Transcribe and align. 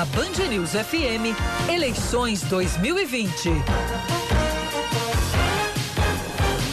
Na 0.00 0.06
Band 0.06 0.48
News 0.48 0.70
FM, 0.70 1.36
eleições 1.70 2.40
2020. 2.44 3.50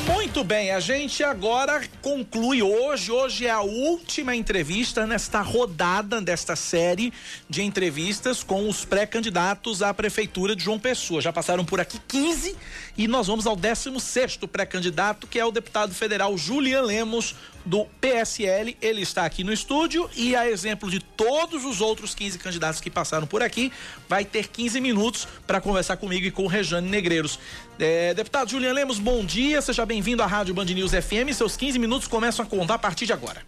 Muito 0.05 0.45
bem, 0.45 0.71
a 0.71 0.79
gente 0.79 1.21
agora 1.25 1.83
conclui 2.01 2.61
hoje. 2.61 3.11
Hoje 3.11 3.45
é 3.45 3.49
a 3.49 3.59
última 3.59 4.33
entrevista 4.33 5.05
nesta 5.05 5.41
rodada 5.41 6.21
desta 6.21 6.55
série 6.55 7.11
de 7.49 7.63
entrevistas 7.63 8.43
com 8.43 8.69
os 8.69 8.85
pré-candidatos 8.85 9.81
à 9.81 9.93
prefeitura 9.93 10.55
de 10.55 10.63
João 10.63 10.79
Pessoa. 10.79 11.19
Já 11.19 11.33
passaram 11.33 11.65
por 11.65 11.81
aqui 11.81 11.99
15 12.07 12.55
e 12.97 13.09
nós 13.09 13.27
vamos 13.27 13.45
ao 13.45 13.57
16 13.57 14.37
pré-candidato, 14.49 15.27
que 15.27 15.37
é 15.37 15.43
o 15.43 15.51
deputado 15.51 15.93
federal 15.93 16.37
Julian 16.37 16.83
Lemos, 16.83 17.35
do 17.67 17.85
PSL. 17.99 18.77
Ele 18.81 19.01
está 19.01 19.25
aqui 19.25 19.43
no 19.43 19.51
estúdio 19.51 20.09
e, 20.15 20.35
a 20.35 20.49
exemplo 20.49 20.89
de 20.89 20.99
todos 20.99 21.65
os 21.65 21.81
outros 21.81 22.15
15 22.15 22.39
candidatos 22.39 22.79
que 22.79 22.89
passaram 22.89 23.27
por 23.27 23.43
aqui, 23.43 23.71
vai 24.07 24.23
ter 24.23 24.47
15 24.47 24.79
minutos 24.79 25.27
para 25.45 25.59
conversar 25.59 25.97
comigo 25.97 26.25
e 26.25 26.31
com 26.31 26.43
o 26.43 26.47
Rejane 26.47 26.89
Negreiros. 26.89 27.37
É, 27.77 28.13
deputado 28.13 28.49
Julian 28.49 28.73
Lemos, 28.73 28.97
bom 28.97 29.23
dia, 29.23 29.61
seja 29.61 29.85
bem-vindo 29.85 30.23
à 30.23 30.25
Rádio 30.25 30.53
Band 30.53 30.65
News 30.65 30.91
FM. 30.91 31.33
Seus 31.33 31.57
15 31.57 31.77
minutos 31.77 32.07
começam 32.07 32.45
a 32.45 32.47
contar 32.47 32.75
a 32.75 32.79
partir 32.79 33.05
de 33.05 33.13
agora. 33.13 33.41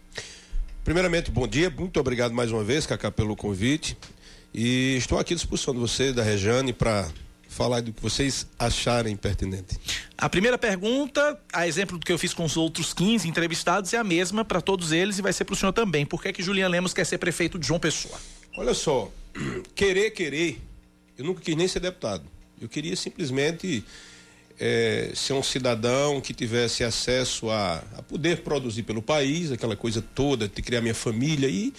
Primeiramente, 0.83 1.31
bom 1.31 1.47
dia, 1.47 1.69
muito 1.69 1.99
obrigado 1.99 2.33
mais 2.33 2.51
uma 2.51 2.63
vez, 2.63 2.85
Cacá, 2.85 3.09
pelo 3.09 3.35
convite. 3.35 3.97
E 4.53 4.95
estou 4.97 5.17
aqui 5.17 5.33
à 5.33 5.35
disposição 5.35 5.73
de 5.73 5.79
você, 5.79 6.11
da 6.11 6.23
Rejane, 6.23 6.73
para 6.73 7.07
falar 7.49 7.81
do 7.81 7.91
que 7.91 8.01
vocês 8.01 8.47
acharem 8.57 9.17
pertinente. 9.17 9.77
A 10.15 10.29
primeira 10.29 10.57
pergunta, 10.57 11.37
a 11.51 11.67
exemplo 11.67 11.97
do 11.97 12.05
que 12.05 12.11
eu 12.11 12.17
fiz 12.17 12.33
com 12.33 12.45
os 12.45 12.55
outros 12.55 12.93
15 12.93 13.27
entrevistados, 13.27 13.93
é 13.93 13.97
a 13.97 14.03
mesma 14.03 14.45
para 14.45 14.61
todos 14.61 14.91
eles 14.91 15.17
e 15.17 15.21
vai 15.21 15.33
ser 15.33 15.43
para 15.43 15.53
o 15.53 15.55
senhor 15.55 15.73
também. 15.73 16.05
Por 16.05 16.21
que 16.21 16.31
que 16.31 16.43
Julian 16.43 16.69
Lemos 16.69 16.93
quer 16.93 17.05
ser 17.05 17.17
prefeito 17.17 17.57
de 17.57 17.67
João 17.67 17.79
Pessoa? 17.79 18.17
Olha 18.55 18.73
só, 18.73 19.11
querer, 19.75 20.11
querer, 20.11 20.61
eu 21.17 21.25
nunca 21.25 21.41
quis 21.41 21.55
nem 21.55 21.67
ser 21.67 21.79
deputado. 21.79 22.23
Eu 22.61 22.69
queria 22.69 22.95
simplesmente 22.95 23.83
é, 24.59 25.11
ser 25.15 25.33
um 25.33 25.41
cidadão 25.41 26.21
que 26.21 26.33
tivesse 26.33 26.83
acesso 26.83 27.49
a, 27.49 27.83
a 27.97 28.03
poder 28.03 28.41
produzir 28.41 28.83
pelo 28.83 29.01
país, 29.01 29.51
aquela 29.51 29.75
coisa 29.75 30.01
toda, 30.01 30.47
de 30.47 30.61
criar 30.61 30.81
minha 30.81 30.95
família 30.95 31.47
e 31.47 31.73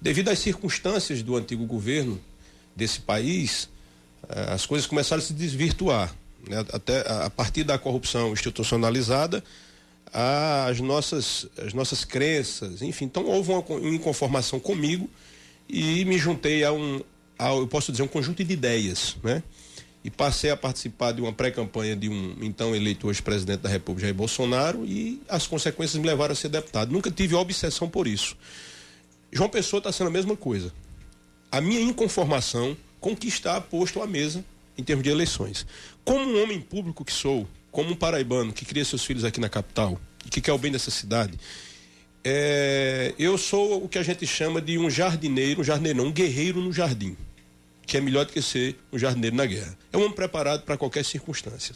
devido 0.00 0.30
às 0.30 0.40
circunstâncias 0.40 1.22
do 1.22 1.36
antigo 1.36 1.64
governo 1.64 2.20
desse 2.74 3.00
país, 3.00 3.68
as 4.28 4.66
coisas 4.66 4.86
começaram 4.86 5.22
a 5.22 5.24
se 5.24 5.32
desvirtuar. 5.32 6.14
Né? 6.48 6.64
Até 6.72 7.00
a 7.08 7.30
partir 7.30 7.64
da 7.64 7.78
corrupção 7.78 8.32
institucionalizada, 8.32 9.42
as 10.12 10.80
nossas, 10.80 11.46
as 11.58 11.72
nossas 11.72 12.04
crenças, 12.04 12.82
enfim. 12.82 13.06
Então 13.06 13.24
houve 13.24 13.50
uma, 13.50 13.60
uma 13.60 13.94
inconformação 13.94 14.60
comigo 14.60 15.08
e 15.68 16.04
me 16.04 16.18
juntei 16.18 16.64
a 16.64 16.72
um, 16.72 17.00
a, 17.38 17.50
eu 17.50 17.66
posso 17.66 17.90
dizer, 17.90 18.02
um 18.02 18.08
conjunto 18.08 18.44
de 18.44 18.52
ideias, 18.52 19.16
né? 19.22 19.42
E 20.04 20.10
passei 20.10 20.50
a 20.50 20.56
participar 20.56 21.12
de 21.12 21.22
uma 21.22 21.32
pré-campanha 21.32 21.94
de 21.94 22.08
um 22.08 22.36
então 22.40 22.74
eleito 22.74 23.06
hoje 23.06 23.22
presidente 23.22 23.60
da 23.60 23.68
República, 23.68 24.02
Jair 24.08 24.14
Bolsonaro, 24.14 24.84
e 24.84 25.22
as 25.28 25.46
consequências 25.46 26.00
me 26.00 26.06
levaram 26.06 26.32
a 26.32 26.34
ser 26.34 26.48
deputado. 26.48 26.90
Nunca 26.90 27.10
tive 27.10 27.36
obsessão 27.36 27.88
por 27.88 28.08
isso. 28.08 28.36
João 29.30 29.48
Pessoa 29.48 29.78
está 29.78 29.92
sendo 29.92 30.08
a 30.08 30.10
mesma 30.10 30.36
coisa. 30.36 30.72
A 31.52 31.60
minha 31.60 31.80
inconformação 31.80 32.76
está 33.26 33.60
posto 33.60 34.02
à 34.02 34.06
mesa 34.06 34.44
em 34.76 34.82
termos 34.82 35.02
de 35.02 35.10
eleições. 35.10 35.66
Como 36.04 36.24
um 36.24 36.42
homem 36.42 36.60
público 36.60 37.04
que 37.04 37.12
sou, 37.12 37.48
como 37.70 37.90
um 37.90 37.96
paraibano 37.96 38.52
que 38.52 38.64
cria 38.64 38.84
seus 38.84 39.04
filhos 39.04 39.24
aqui 39.24 39.40
na 39.40 39.48
capital 39.48 40.00
e 40.24 40.28
que 40.28 40.40
quer 40.40 40.52
o 40.52 40.58
bem 40.58 40.72
dessa 40.72 40.90
cidade, 40.90 41.38
é, 42.24 43.14
eu 43.18 43.36
sou 43.36 43.84
o 43.84 43.88
que 43.88 43.98
a 43.98 44.02
gente 44.02 44.26
chama 44.26 44.60
de 44.60 44.78
um 44.78 44.88
jardineiro, 44.88 45.60
um 45.60 45.64
jardineiro 45.64 46.02
um 46.02 46.12
guerreiro 46.12 46.60
no 46.60 46.72
jardim, 46.72 47.16
que 47.86 47.96
é 47.96 48.00
melhor 48.00 48.24
do 48.24 48.32
que 48.32 48.40
ser 48.40 48.78
um 48.92 48.98
jardineiro 48.98 49.34
na 49.34 49.46
guerra. 49.46 49.76
É 49.92 49.96
um 49.96 50.02
homem 50.02 50.14
preparado 50.14 50.62
para 50.62 50.76
qualquer 50.76 51.04
circunstância. 51.04 51.74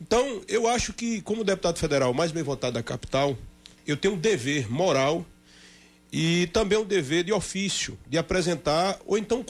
Então, 0.00 0.42
eu 0.48 0.68
acho 0.68 0.92
que, 0.92 1.20
como 1.22 1.44
deputado 1.44 1.78
federal 1.78 2.12
mais 2.14 2.30
bem 2.30 2.42
votado 2.42 2.74
da 2.74 2.82
capital, 2.82 3.36
eu 3.86 3.96
tenho 3.96 4.14
um 4.14 4.18
dever 4.18 4.70
moral 4.70 5.26
e 6.16 6.46
também 6.52 6.78
o 6.78 6.84
dever 6.84 7.24
de 7.24 7.32
ofício 7.32 7.98
de 8.08 8.16
apresentar 8.16 9.00
ou 9.04 9.18
então 9.18 9.44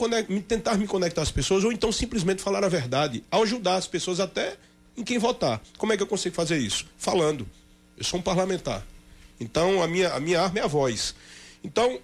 tentar 0.47 0.75
me 0.79 0.87
conectar 0.87 1.21
às 1.21 1.29
pessoas 1.29 1.63
ou 1.63 1.71
então 1.71 1.91
simplesmente 1.91 2.41
falar 2.41 2.63
a 2.63 2.67
verdade, 2.67 3.23
ajudar 3.29 3.75
as 3.75 3.85
pessoas 3.85 4.19
até 4.19 4.57
em 4.97 5.03
quem 5.03 5.19
votar. 5.19 5.61
Como 5.77 5.93
é 5.93 5.97
que 5.97 6.01
eu 6.01 6.07
consigo 6.07 6.33
fazer 6.33 6.57
isso? 6.57 6.87
Falando. 6.97 7.47
Eu 7.95 8.03
sou 8.03 8.19
um 8.19 8.23
parlamentar. 8.23 8.83
Então 9.39 9.83
a 9.83 9.87
minha, 9.87 10.11
a 10.13 10.19
minha 10.19 10.41
arma 10.41 10.57
é 10.57 10.63
a 10.63 10.67
voz. 10.67 11.13
Então, 11.63 11.99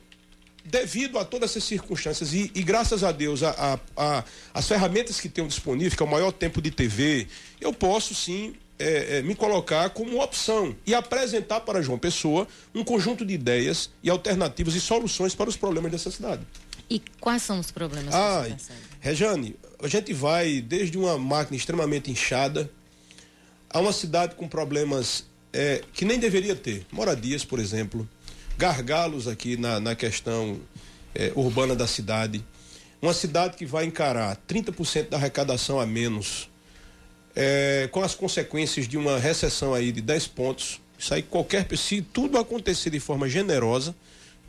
devido 0.63 1.17
a 1.17 1.25
todas 1.25 1.49
essas 1.49 1.63
circunstâncias 1.63 2.31
e, 2.31 2.51
e 2.53 2.61
graças 2.61 3.03
a 3.03 3.11
Deus 3.11 3.41
a, 3.41 3.49
a, 3.49 3.79
a, 3.97 4.23
as 4.53 4.67
ferramentas 4.67 5.19
que 5.19 5.27
tenho 5.27 5.47
disponível, 5.47 5.97
que 5.97 6.03
é 6.03 6.05
o 6.05 6.09
maior 6.09 6.31
tempo 6.31 6.61
de 6.61 6.69
TV, 6.69 7.27
eu 7.59 7.73
posso 7.73 8.13
sim 8.13 8.53
é, 8.81 9.17
é, 9.17 9.21
me 9.21 9.35
colocar 9.35 9.89
como 9.91 10.21
opção 10.21 10.75
e 10.85 10.93
apresentar 10.93 11.61
para 11.61 11.81
João 11.81 11.99
Pessoa 11.99 12.47
um 12.73 12.83
conjunto 12.83 13.25
de 13.25 13.33
ideias 13.33 13.89
e 14.01 14.09
alternativas 14.09 14.73
e 14.73 14.81
soluções 14.81 15.35
para 15.35 15.49
os 15.49 15.55
problemas 15.55 15.91
dessa 15.91 16.09
cidade. 16.09 16.41
E 16.89 17.01
quais 17.19 17.43
são 17.43 17.59
os 17.59 17.71
problemas 17.71 18.13
ah, 18.13 18.45
Rejane, 18.99 19.55
a 19.81 19.87
gente 19.87 20.13
vai 20.13 20.59
desde 20.59 20.97
uma 20.97 21.17
máquina 21.17 21.55
extremamente 21.55 22.11
inchada 22.11 22.69
a 23.69 23.79
uma 23.79 23.93
cidade 23.93 24.35
com 24.35 24.47
problemas 24.47 25.25
é, 25.53 25.83
que 25.93 26.03
nem 26.03 26.19
deveria 26.19 26.55
ter. 26.55 26.85
Moradias, 26.91 27.45
por 27.45 27.59
exemplo, 27.59 28.07
gargalos 28.57 29.27
aqui 29.27 29.55
na, 29.55 29.79
na 29.79 29.95
questão 29.95 30.59
é, 31.15 31.31
urbana 31.35 31.75
da 31.75 31.87
cidade. 31.87 32.43
Uma 33.01 33.13
cidade 33.13 33.55
que 33.55 33.65
vai 33.65 33.85
encarar 33.85 34.37
30% 34.47 35.09
da 35.09 35.17
arrecadação 35.17 35.79
a 35.79 35.85
menos 35.85 36.50
é, 37.35 37.87
com 37.91 38.01
as 38.01 38.15
consequências 38.15 38.87
de 38.87 38.97
uma 38.97 39.17
recessão 39.17 39.73
aí 39.73 39.91
de 39.91 40.01
10 40.01 40.27
pontos. 40.27 40.79
Isso 40.97 41.13
aí 41.13 41.21
qualquer 41.21 41.65
se 41.77 42.01
tudo 42.01 42.37
acontecer 42.37 42.89
de 42.89 42.99
forma 42.99 43.27
generosa, 43.27 43.95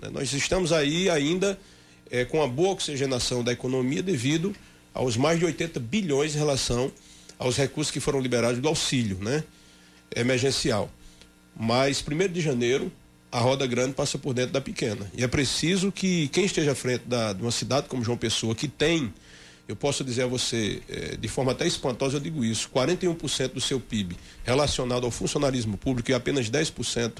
né, 0.00 0.10
nós 0.10 0.32
estamos 0.32 0.72
aí 0.72 1.08
ainda 1.08 1.58
é, 2.10 2.24
com 2.24 2.42
a 2.42 2.46
boa 2.46 2.72
oxigenação 2.72 3.42
da 3.42 3.52
economia 3.52 4.02
devido 4.02 4.54
aos 4.92 5.16
mais 5.16 5.38
de 5.38 5.46
80 5.46 5.80
bilhões 5.80 6.34
em 6.34 6.38
relação 6.38 6.92
aos 7.38 7.56
recursos 7.56 7.90
que 7.90 8.00
foram 8.00 8.20
liberados 8.20 8.60
do 8.60 8.68
auxílio, 8.68 9.18
né, 9.20 9.42
emergencial. 10.14 10.90
Mas 11.56 12.02
primeiro 12.02 12.32
de 12.32 12.40
janeiro 12.40 12.92
a 13.30 13.40
roda 13.40 13.66
grande 13.66 13.94
passa 13.94 14.18
por 14.18 14.34
dentro 14.34 14.52
da 14.52 14.60
pequena 14.60 15.10
e 15.16 15.24
é 15.24 15.26
preciso 15.26 15.90
que 15.90 16.28
quem 16.28 16.44
esteja 16.44 16.72
à 16.72 16.74
frente 16.74 17.04
da, 17.06 17.32
de 17.32 17.40
uma 17.40 17.50
cidade 17.50 17.88
como 17.88 18.04
João 18.04 18.18
Pessoa 18.18 18.54
que 18.54 18.68
tem 18.68 19.12
eu 19.72 19.76
posso 19.76 20.04
dizer 20.04 20.24
a 20.24 20.26
você, 20.26 20.82
é, 20.88 21.16
de 21.16 21.28
forma 21.28 21.52
até 21.52 21.66
espantosa, 21.66 22.16
eu 22.16 22.20
digo 22.20 22.44
isso: 22.44 22.68
41% 22.68 23.54
do 23.54 23.60
seu 23.60 23.80
PIB 23.80 24.16
relacionado 24.44 25.04
ao 25.04 25.10
funcionalismo 25.10 25.76
público 25.78 26.10
e 26.10 26.14
apenas 26.14 26.50
10% 26.50 27.14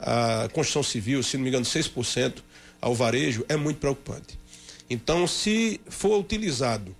à 0.00 0.48
construção 0.52 0.82
civil, 0.82 1.22
se 1.22 1.36
não 1.36 1.44
me 1.44 1.50
engano, 1.50 1.64
6% 1.64 2.36
ao 2.80 2.94
varejo, 2.94 3.44
é 3.48 3.56
muito 3.56 3.78
preocupante. 3.78 4.38
Então, 4.88 5.26
se 5.26 5.80
for 5.88 6.18
utilizado 6.18 6.94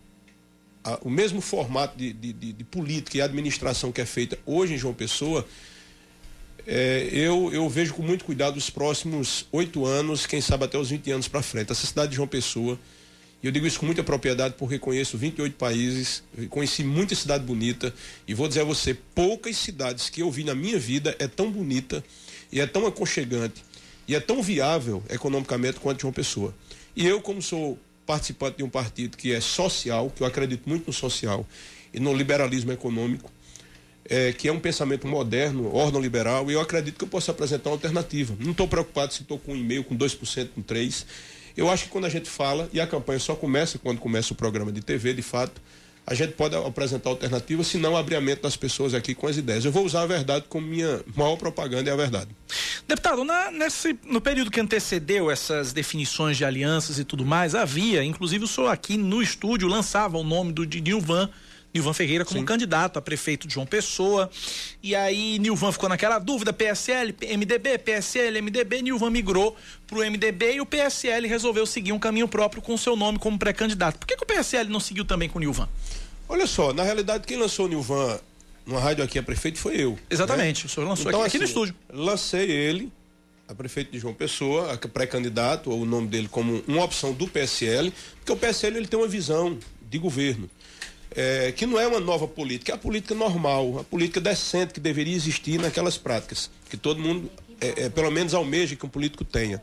o 1.01 1.09
mesmo 1.09 1.41
formato 1.41 1.97
de, 1.97 2.13
de, 2.13 2.33
de, 2.33 2.53
de, 2.53 2.65
política 2.65 3.17
e 3.17 3.23
administração 3.23 3.91
que 3.91 4.03
é 4.03 4.07
feita 4.07 4.39
hoje 4.45 4.75
em 4.75 4.79
João 4.79 4.93
Pessoa, 4.93 5.47
é, 6.67 7.09
eu, 7.11 7.51
eu 7.55 7.69
vejo 7.71 7.95
com 7.95 8.03
muito 8.03 8.25
cuidado 8.25 8.59
os 8.59 8.69
próximos 8.69 9.47
oito 9.51 9.87
anos, 9.87 10.27
quem 10.27 10.43
sabe 10.43 10.65
até 10.65 10.77
os 10.77 10.91
20 10.91 11.11
anos 11.11 11.29
para 11.29 11.41
frente. 11.41 11.73
Essa 11.73 11.87
cidade 11.87 12.11
de 12.11 12.17
João 12.17 12.29
Pessoa 12.29 12.79
e 13.45 13.47
eu 13.47 13.53
digo 13.53 13.67
isso 13.67 13.79
com 13.79 13.85
muita 13.85 14.03
propriedade 14.03 14.55
porque 14.57 14.79
conheço 14.79 15.19
28 15.19 15.55
países, 15.57 16.25
conheci 16.49 16.83
muita 16.83 17.15
cidade 17.15 17.45
bonita 17.45 17.93
e 18.27 18.33
vou 18.33 18.49
dizer 18.49 18.63
a 18.63 18.65
você, 18.65 18.95
poucas 18.95 19.59
cidades 19.59 20.09
que 20.09 20.23
eu 20.23 20.31
vi 20.31 20.45
na 20.45 20.55
minha 20.55 20.79
vida 20.79 21.15
é 21.19 21.29
tão 21.29 21.53
bonita 21.53 22.03
e 22.51 22.59
é 22.59 22.67
tão 22.67 22.87
aconchegante 22.87 23.63
e 24.09 24.15
é 24.15 24.21
tão 24.21 24.43
viável 24.43 25.03
economicamente 25.11 25.79
quanto 25.79 26.07
uma 26.07 26.13
pessoa. 26.13 26.55
E 26.97 27.07
eu, 27.07 27.21
como 27.21 27.43
sou 27.43 27.79
participante 28.07 28.57
de 28.57 28.63
um 28.63 28.69
partido 28.71 29.15
que 29.15 29.35
é 29.35 29.43
social, 29.43 30.09
que 30.09 30.23
eu 30.23 30.27
acredito 30.27 30.67
muito 30.67 30.87
no 30.87 30.93
social 30.95 31.47
e 31.93 32.01
no 32.01 32.15
liberalismo 32.15 32.73
econômico, 32.73 33.31
é, 34.07 34.33
que 34.33 34.49
é 34.49 34.53
um 34.53 34.59
pensamento 34.59 35.07
moderno, 35.07 35.71
liberal 36.01 36.51
e 36.51 36.55
eu 36.55 36.63
acredito 36.63 36.97
que 36.97 37.05
eu 37.05 37.09
posso 37.09 37.31
apresentar 37.31 37.69
uma 37.69 37.77
alternativa. 37.77 38.35
Não 38.41 38.53
estou 38.53 38.67
preocupado 38.67 39.13
se 39.13 39.21
estou 39.21 39.39
com 39.39 39.53
um 39.53 39.57
e-mail, 39.57 39.85
com 39.85 39.95
2%, 39.95 40.49
com 40.55 40.63
3%. 40.63 41.05
Eu 41.57 41.71
acho 41.71 41.85
que 41.85 41.91
quando 41.91 42.07
a 42.07 42.11
gente 42.11 42.29
fala, 42.29 42.69
e 42.73 42.81
a 42.81 42.87
campanha 42.87 43.19
só 43.19 43.35
começa 43.35 43.79
quando 43.79 43.99
começa 43.99 44.33
o 44.33 44.37
programa 44.37 44.73
de 44.73 44.81
TV, 44.81 45.15
de 45.15 45.23
fato, 45.23 45.61
a 46.07 46.15
gente 46.15 46.33
pode 46.35 46.55
apresentar 46.55 47.09
alternativas, 47.09 47.67
se 47.67 47.79
não 47.79 47.97
abrir 47.97 48.17
a 48.17 48.21
mente 48.21 48.43
das 48.43 48.57
pessoas 48.57 48.93
aqui 48.93 49.15
com 49.15 49.27
as 49.27 49.39
ideias. 49.39 49.65
Eu 49.65 49.73
vou 49.73 49.85
usar 49.85 50.03
a 50.03 50.07
verdade 50.07 50.45
como 50.49 50.67
minha 50.67 51.01
maior 51.17 51.37
propaganda 51.37 51.89
é 51.89 51.93
a 51.93 51.97
verdade. 51.97 52.29
Deputado, 52.87 53.25
na, 53.25 53.51
nesse, 53.51 53.99
no 54.05 54.21
período 54.21 54.51
que 54.51 54.61
antecedeu 54.61 55.31
essas 55.31 55.73
definições 55.73 56.37
de 56.37 56.45
alianças 56.45 56.99
e 56.99 57.05
tudo 57.05 57.25
mais, 57.25 57.55
havia, 57.55 58.05
inclusive 58.05 58.45
o 58.45 58.49
senhor 58.49 58.69
aqui 58.69 58.99
no 58.99 59.23
estúdio 59.23 59.67
lançava 59.67 60.19
o 60.19 60.25
nome 60.25 60.53
do 60.53 60.67
Didinho 60.67 61.01
Van 61.01 61.31
Nilvan 61.75 61.93
Ferreira 61.93 62.25
como 62.25 62.39
Sim. 62.39 62.47
candidato 62.47 62.99
a 62.99 63.03
prefeito 63.03 63.49
de 63.49 63.55
João 63.55 63.67
Pessoa. 63.67 64.31
E 64.81 64.95
aí 64.95 65.39
Nilvan 65.41 65.73
ficou 65.73 65.89
naquela 65.89 66.21
dúvida, 66.21 66.53
PSL, 66.53 67.15
MDB, 67.37 67.79
PSL, 67.79 68.41
MDB, 68.41 68.83
Nilvan 68.83 69.11
migrou 69.11 69.57
pro 69.87 69.99
MDB 69.99 70.55
e 70.55 70.61
o 70.61 70.67
PSL 70.67 71.27
resolveu 71.27 71.67
seguir 71.67 71.93
um 71.93 71.99
caminho 71.99 72.29
próprio 72.29 72.63
com 72.63 72.75
o 72.75 72.79
seu 72.79 72.95
nome 72.95 73.19
como 73.19 73.37
pré-candidato. 73.37 73.99
Por 73.99 74.07
que, 74.07 74.17
que 74.17 74.23
o 74.23 74.27
PSL 74.27 74.71
não 74.71 74.79
seguiu 74.79 75.05
também 75.05 75.29
com 75.29 75.39
o 75.39 75.41
Nilvan? 75.41 75.69
Olha 76.29 76.47
só, 76.47 76.73
na 76.73 76.85
realidade, 76.85 77.27
quem 77.27 77.37
lançou 77.37 77.67
o 77.67 77.69
Nilvan 77.69 78.19
numa 78.65 78.81
rádio 78.81 79.05
aqui 79.05 79.19
a 79.19 79.23
prefeito 79.23 79.59
foi 79.59 79.77
eu. 79.77 79.99
Exatamente, 80.09 80.65
né? 80.65 80.67
o 80.67 80.69
senhor 80.69 80.89
lançou 80.89 81.11
Então, 81.11 81.21
aqui, 81.21 81.29
aqui 81.29 81.39
no 81.39 81.45
assim, 81.45 81.53
estúdio. 81.53 81.75
Lancei 81.93 82.51
ele, 82.51 82.91
a 83.49 83.55
prefeito 83.55 83.91
de 83.93 83.99
João 83.99 84.15
Pessoa, 84.15 84.73
a 84.73 84.79
pré-candidato, 84.89 85.71
ou 85.71 85.83
o 85.83 85.85
nome 85.85 86.07
dele 86.09 86.29
como 86.29 86.63
uma 86.67 86.85
opção 86.85 87.13
do 87.13 87.27
PSL, 87.29 87.93
porque 88.17 88.33
o 88.33 88.37
PSL 88.37 88.77
ele 88.77 88.87
tem 88.87 88.99
uma 88.99 89.09
visão 89.09 89.59
de 89.83 89.99
governo. 89.99 90.49
É, 91.15 91.53
que 91.53 91.67
não 91.67 91.79
é 91.79 91.87
uma 91.87 92.01
nova 92.01 92.27
política, 92.27 92.73
é 92.73 92.75
a 92.75 92.79
política 92.79 93.15
normal, 93.15 93.79
a 93.79 93.85
política 93.85 94.21
decente 94.21 94.73
que 94.73 94.81
deveria 94.81 95.15
existir 95.15 95.61
naquelas 95.61 95.97
práticas, 95.97 96.51
que 96.69 96.77
todo 96.77 97.01
mundo, 97.01 97.31
é, 97.61 97.85
é, 97.85 97.89
pelo 97.89 98.11
menos, 98.11 98.35
almeja 98.35 98.75
que 98.75 98.85
um 98.85 98.89
político 98.89 99.25
tenha. 99.25 99.63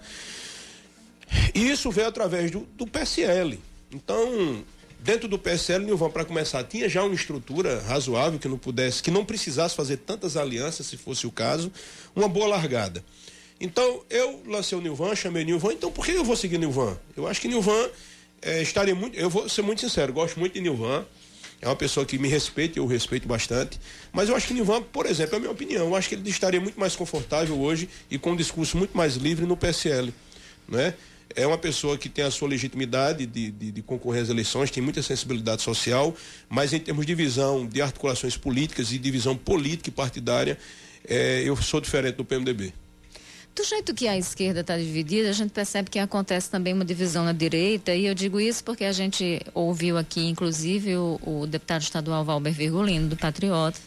E 1.54 1.70
isso 1.70 1.92
veio 1.92 2.08
através 2.08 2.52
do, 2.52 2.62
do 2.76 2.88
PSL. 2.88 3.60
Então, 3.92 4.64
dentro 5.00 5.28
do 5.28 5.38
PSL, 5.38 5.86
Nilvan, 5.86 6.10
para 6.10 6.24
começar, 6.24 6.64
tinha 6.64 6.88
já 6.88 7.04
uma 7.04 7.14
estrutura 7.14 7.82
razoável 7.82 8.40
que 8.40 8.48
não 8.48 8.58
pudesse, 8.58 9.04
que 9.04 9.12
não 9.12 9.26
precisasse 9.26 9.76
fazer 9.76 9.98
tantas 9.98 10.38
alianças, 10.38 10.86
se 10.86 10.98
fosse 10.98 11.28
o 11.28 11.32
caso, 11.32 11.72
uma 12.16 12.30
boa 12.30 12.48
largada. 12.48 13.04
Então, 13.60 14.02
eu 14.10 14.42
lancei 14.48 14.78
o 14.78 14.82
Nilvan, 14.82 15.16
chamei 15.16 15.44
Nilvan, 15.44 15.74
então 15.74 15.92
por 15.92 16.06
que 16.06 16.12
eu 16.12 16.24
vou 16.24 16.36
seguir 16.36 16.58
Nilvan? 16.58 16.98
Eu 17.16 17.28
acho 17.28 17.40
que 17.40 17.48
Nilvan 17.48 17.90
eh, 18.42 18.62
estaria 18.62 18.96
muito. 18.96 19.16
Eu 19.16 19.30
vou 19.30 19.48
ser 19.48 19.62
muito 19.62 19.82
sincero, 19.82 20.12
gosto 20.12 20.40
muito 20.40 20.54
de 20.54 20.62
Nilvan. 20.62 21.06
É 21.62 21.68
uma 21.68 21.76
pessoa 21.76 22.06
que 22.06 22.18
me 22.18 22.28
respeita, 22.28 22.80
eu 22.80 22.88
respeito 22.88 23.28
bastante. 23.28 23.80
Mas 24.12 24.30
eu 24.30 24.36
acho 24.36 24.48
que 24.48 24.54
Nilvan, 24.54 24.82
por 24.82 25.06
exemplo, 25.06 25.36
é 25.36 25.38
a 25.38 25.40
minha 25.40 25.52
opinião. 25.52 25.88
Eu 25.88 25.96
acho 25.96 26.10
que 26.10 26.16
ele 26.16 26.30
estaria 26.30 26.60
muito 26.60 26.80
mais 26.80 26.96
confortável 26.96 27.60
hoje 27.60 27.88
e 28.10 28.18
com 28.18 28.32
um 28.32 28.36
discurso 28.36 28.78
muito 28.78 28.98
mais 28.98 29.16
livre 29.16 29.46
no 29.46 29.56
PSL. 29.56 30.12
Né? 30.68 30.96
É 31.36 31.46
uma 31.46 31.60
pessoa 31.60 31.98
que 31.98 32.10
tem 32.10 32.26
a 32.26 32.32
sua 32.32 32.48
legitimidade 32.48 33.28
de, 33.28 33.52
de, 33.52 33.72
de 33.72 33.82
concorrer 33.84 34.24
às 34.24 34.30
eleições, 34.30 34.72
tem 34.72 34.82
muita 34.82 35.04
sensibilidade 35.04 35.62
social, 35.62 36.16
mas 36.50 36.74
em 36.74 36.80
termos 36.80 37.06
de 37.06 37.14
visão 37.14 37.66
de 37.66 37.80
articulações 37.80 38.36
políticas 38.36 38.92
e 38.92 38.98
divisão 38.98 39.38
política 39.38 39.90
e 39.90 39.92
partidária, 39.92 40.58
eh, 41.08 41.44
eu 41.46 41.56
sou 41.56 41.80
diferente 41.80 42.16
do 42.16 42.26
PMDB. 42.26 42.74
Do 43.54 43.64
jeito 43.66 43.94
que 43.94 44.08
a 44.08 44.18
esquerda 44.18 44.62
está 44.62 44.78
dividida, 44.78 45.30
a 45.30 45.34
gente 45.34 45.52
percebe 45.52 45.90
que 45.90 46.00
acontece 46.00 46.50
também 46.50 46.74
uma 46.74 46.86
divisão 46.86 47.26
na 47.26 47.34
direita, 47.34 47.94
e 47.94 48.06
eu 48.06 48.14
digo 48.16 48.40
isso 48.40 48.64
porque 48.64 48.86
a 48.86 48.94
gente 48.94 49.42
ouviu 49.54 49.98
aqui, 49.98 50.26
inclusive, 50.28 50.96
o, 50.96 51.20
o 51.22 51.46
deputado 51.48 51.82
estadual 51.82 52.24
Valber 52.24 52.54
Virgulino, 52.54 53.10
do 53.10 53.18
Patriota, 53.18 53.78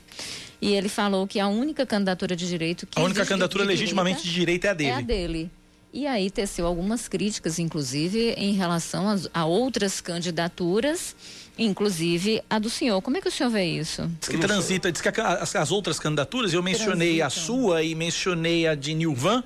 e 0.61 0.72
ele 0.75 0.88
falou 0.90 1.26
que 1.26 1.40
a 1.40 1.49
única 1.49 1.87
candidatura 1.87 2.37
de 2.37 2.46
direito 2.46 2.87
que 2.87 3.00
A 3.00 3.02
única 3.02 3.25
candidatura 3.25 3.64
de 3.64 3.69
legitimamente 3.70 4.22
de 4.22 4.32
direita 4.32 4.66
é 4.69 4.70
a 4.70 4.75
dele. 4.75 4.90
É 4.90 4.94
a 4.94 5.00
dele. 5.00 5.50
E 5.94 6.06
aí 6.06 6.28
teceu 6.31 6.66
algumas 6.66 7.08
críticas, 7.08 7.58
inclusive, 7.58 8.32
em 8.37 8.52
relação 8.52 9.08
a, 9.08 9.16
a 9.32 9.44
outras 9.46 10.00
candidaturas, 10.00 11.14
inclusive 11.56 12.43
a 12.50 12.58
do 12.58 12.69
senhor. 12.69 13.00
Como 13.00 13.16
é 13.16 13.20
que 13.20 13.28
o 13.28 13.31
senhor 13.31 13.49
vê 13.50 13.64
isso? 13.64 14.11
Diz 14.20 14.28
que 14.28 14.38
transita, 14.38 14.90
diz 14.93 15.00
que 15.00 15.08
a- 15.08 15.34
as, 15.34 15.55
as 15.55 15.70
outras 15.70 15.99
candidaturas, 16.00 16.52
eu 16.52 16.62
mencionei 16.62 17.22
a 17.22 17.31
Transitam. 17.31 17.56
sua 17.56 17.82
e 17.84 17.94
mencionei 17.94 18.66
a 18.66 18.75
de 18.75 18.93
Nilvan, 18.93 19.44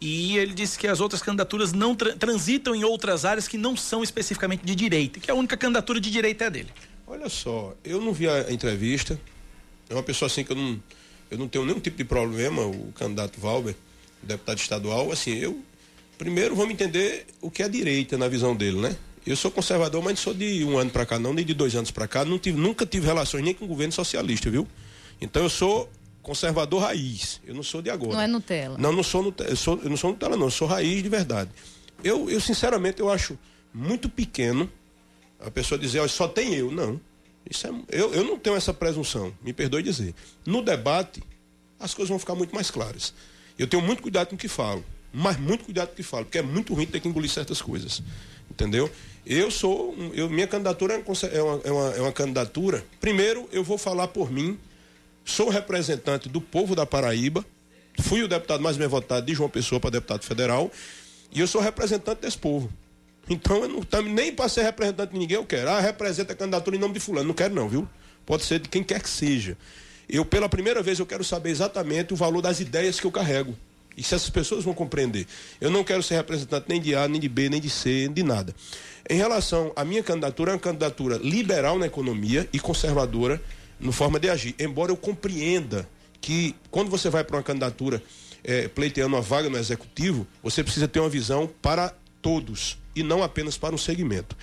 e 0.00 0.36
ele 0.38 0.54
disse 0.54 0.78
que 0.78 0.86
as 0.86 1.00
outras 1.00 1.20
candidaturas 1.22 1.72
não 1.72 1.94
tra- 1.94 2.16
transitam 2.16 2.74
em 2.74 2.84
outras 2.84 3.24
áreas 3.24 3.46
que 3.46 3.58
não 3.58 3.76
são 3.76 4.02
especificamente 4.02 4.64
de 4.64 4.74
direita, 4.74 5.20
que 5.20 5.30
a 5.30 5.34
única 5.34 5.56
candidatura 5.56 6.00
de 6.00 6.10
direita 6.10 6.44
é 6.44 6.46
a 6.46 6.50
dele. 6.50 6.68
Olha 7.06 7.28
só, 7.28 7.74
eu 7.84 8.00
não 8.00 8.12
vi 8.12 8.28
a 8.28 8.52
entrevista. 8.52 9.18
É 9.88 9.94
uma 9.94 10.02
pessoa 10.02 10.26
assim 10.26 10.44
que 10.44 10.52
eu 10.52 10.56
não, 10.56 10.82
eu 11.30 11.38
não 11.38 11.48
tenho 11.48 11.64
nenhum 11.64 11.80
tipo 11.80 11.96
de 11.96 12.04
problema, 12.04 12.66
o 12.66 12.92
candidato 12.92 13.40
Valber, 13.40 13.74
deputado 14.22 14.58
estadual. 14.58 15.10
Assim, 15.10 15.34
eu. 15.36 15.60
Primeiro 16.18 16.56
vamos 16.56 16.74
entender 16.74 17.26
o 17.40 17.50
que 17.50 17.62
é 17.62 17.68
direita 17.68 18.18
na 18.18 18.26
visão 18.26 18.54
dele, 18.56 18.80
né? 18.80 18.96
Eu 19.24 19.36
sou 19.36 19.50
conservador, 19.50 20.02
mas 20.02 20.14
não 20.14 20.16
sou 20.16 20.34
de 20.34 20.64
um 20.64 20.76
ano 20.76 20.90
para 20.90 21.06
cá, 21.06 21.18
não, 21.18 21.32
nem 21.32 21.44
de 21.44 21.54
dois 21.54 21.74
anos 21.76 21.90
para 21.90 22.08
cá. 22.08 22.24
Tive, 22.40 22.58
nunca 22.58 22.84
tive 22.84 23.06
relações 23.06 23.44
nem 23.44 23.54
com 23.54 23.64
o 23.64 23.68
governo 23.68 23.92
socialista, 23.92 24.50
viu? 24.50 24.66
Então 25.20 25.42
eu 25.42 25.50
sou 25.50 25.88
conservador 26.28 26.82
raiz. 26.82 27.40
Eu 27.46 27.54
não 27.54 27.62
sou 27.62 27.80
de 27.80 27.88
agora. 27.90 28.12
Não 28.12 28.20
é 28.20 28.26
Nutella. 28.26 28.76
Não, 28.78 28.92
não 28.92 29.02
sou, 29.02 29.22
Nute- 29.22 29.44
eu 29.48 29.56
sou 29.56 29.80
eu 29.82 29.88
não 29.88 29.96
sou 29.96 30.10
Nutella, 30.10 30.36
não. 30.36 30.46
Eu 30.46 30.50
sou 30.50 30.68
raiz 30.68 31.02
de 31.02 31.08
verdade. 31.08 31.50
Eu, 32.04 32.28
eu 32.30 32.40
sinceramente, 32.40 33.00
eu 33.00 33.10
acho 33.10 33.38
muito 33.72 34.08
pequeno 34.08 34.70
a 35.40 35.50
pessoa 35.50 35.78
dizer, 35.78 36.00
olha, 36.00 36.08
só 36.08 36.28
tem 36.28 36.54
eu. 36.54 36.70
Não. 36.70 37.00
Isso 37.50 37.66
é, 37.66 37.70
eu, 37.90 38.12
eu 38.12 38.24
não 38.24 38.38
tenho 38.38 38.56
essa 38.56 38.74
presunção, 38.74 39.32
me 39.42 39.52
perdoe 39.54 39.82
dizer. 39.82 40.14
No 40.44 40.60
debate, 40.62 41.22
as 41.80 41.94
coisas 41.94 42.10
vão 42.10 42.18
ficar 42.18 42.34
muito 42.34 42.54
mais 42.54 42.70
claras. 42.70 43.14
Eu 43.58 43.66
tenho 43.66 43.82
muito 43.82 44.02
cuidado 44.02 44.28
com 44.28 44.34
o 44.34 44.38
que 44.38 44.48
falo, 44.48 44.84
mas 45.12 45.38
muito 45.38 45.64
cuidado 45.64 45.88
com 45.88 45.94
o 45.94 45.96
que 45.96 46.02
falo, 46.02 46.24
porque 46.26 46.38
é 46.38 46.42
muito 46.42 46.74
ruim 46.74 46.86
ter 46.86 47.00
que 47.00 47.08
engolir 47.08 47.30
certas 47.30 47.62
coisas. 47.62 48.02
Entendeu? 48.50 48.90
Eu 49.26 49.50
sou. 49.50 49.94
Eu, 50.12 50.28
minha 50.28 50.46
candidatura 50.46 50.94
é 50.94 51.42
uma, 51.42 51.60
é 51.64 51.70
uma, 51.72 51.90
é 51.96 52.00
uma 52.02 52.12
candidatura. 52.12 52.84
Primeiro, 53.00 53.48
eu 53.52 53.64
vou 53.64 53.78
falar 53.78 54.08
por 54.08 54.30
mim. 54.30 54.58
Sou 55.28 55.50
representante 55.50 56.26
do 56.26 56.40
povo 56.40 56.74
da 56.74 56.86
Paraíba. 56.86 57.44
Fui 58.00 58.22
o 58.22 58.28
deputado 58.28 58.62
mais 58.62 58.78
bem 58.78 58.88
votado 58.88 59.26
de 59.26 59.34
João 59.34 59.50
Pessoa 59.50 59.78
para 59.78 59.90
deputado 59.90 60.24
federal. 60.24 60.72
E 61.30 61.38
eu 61.38 61.46
sou 61.46 61.60
representante 61.60 62.22
desse 62.22 62.38
povo. 62.38 62.72
Então, 63.28 63.62
eu 63.62 63.68
não, 63.68 63.82
nem 64.04 64.32
para 64.32 64.48
ser 64.48 64.62
representante 64.62 65.12
de 65.12 65.18
ninguém 65.18 65.36
eu 65.36 65.44
quero. 65.44 65.68
Ah, 65.68 65.80
representa 65.80 66.32
a 66.32 66.34
candidatura 66.34 66.76
em 66.76 66.78
nome 66.78 66.94
de 66.94 67.00
fulano. 67.00 67.28
Não 67.28 67.34
quero 67.34 67.54
não, 67.54 67.68
viu? 67.68 67.86
Pode 68.24 68.42
ser 68.42 68.58
de 68.58 68.70
quem 68.70 68.82
quer 68.82 69.02
que 69.02 69.08
seja. 69.10 69.54
Eu, 70.08 70.24
pela 70.24 70.48
primeira 70.48 70.82
vez, 70.82 70.98
eu 70.98 71.04
quero 71.04 71.22
saber 71.22 71.50
exatamente 71.50 72.14
o 72.14 72.16
valor 72.16 72.40
das 72.40 72.58
ideias 72.58 72.98
que 72.98 73.06
eu 73.06 73.12
carrego. 73.12 73.54
E 73.98 74.02
se 74.02 74.14
essas 74.14 74.30
pessoas 74.30 74.64
vão 74.64 74.72
compreender. 74.72 75.26
Eu 75.60 75.70
não 75.70 75.84
quero 75.84 76.02
ser 76.02 76.14
representante 76.14 76.64
nem 76.70 76.80
de 76.80 76.94
A, 76.94 77.06
nem 77.06 77.20
de 77.20 77.28
B, 77.28 77.50
nem 77.50 77.60
de 77.60 77.68
C, 77.68 78.08
de 78.08 78.22
nada. 78.22 78.54
Em 79.10 79.18
relação 79.18 79.74
à 79.76 79.84
minha 79.84 80.02
candidatura, 80.02 80.52
é 80.52 80.54
uma 80.54 80.60
candidatura 80.60 81.18
liberal 81.18 81.78
na 81.78 81.84
economia 81.84 82.48
e 82.50 82.58
conservadora 82.58 83.38
no 83.78 83.92
forma 83.92 84.18
de 84.18 84.28
agir. 84.28 84.54
Embora 84.58 84.90
eu 84.92 84.96
compreenda 84.96 85.88
que 86.20 86.54
quando 86.70 86.90
você 86.90 87.08
vai 87.08 87.24
para 87.24 87.36
uma 87.36 87.42
candidatura 87.42 88.02
eh, 88.44 88.68
pleiteando 88.68 89.14
uma 89.14 89.22
vaga 89.22 89.48
no 89.48 89.56
executivo, 89.56 90.26
você 90.42 90.62
precisa 90.62 90.88
ter 90.88 91.00
uma 91.00 91.08
visão 91.08 91.48
para 91.60 91.94
todos 92.20 92.78
e 92.94 93.02
não 93.02 93.22
apenas 93.22 93.56
para 93.56 93.74
um 93.74 93.78
segmento. 93.78 94.36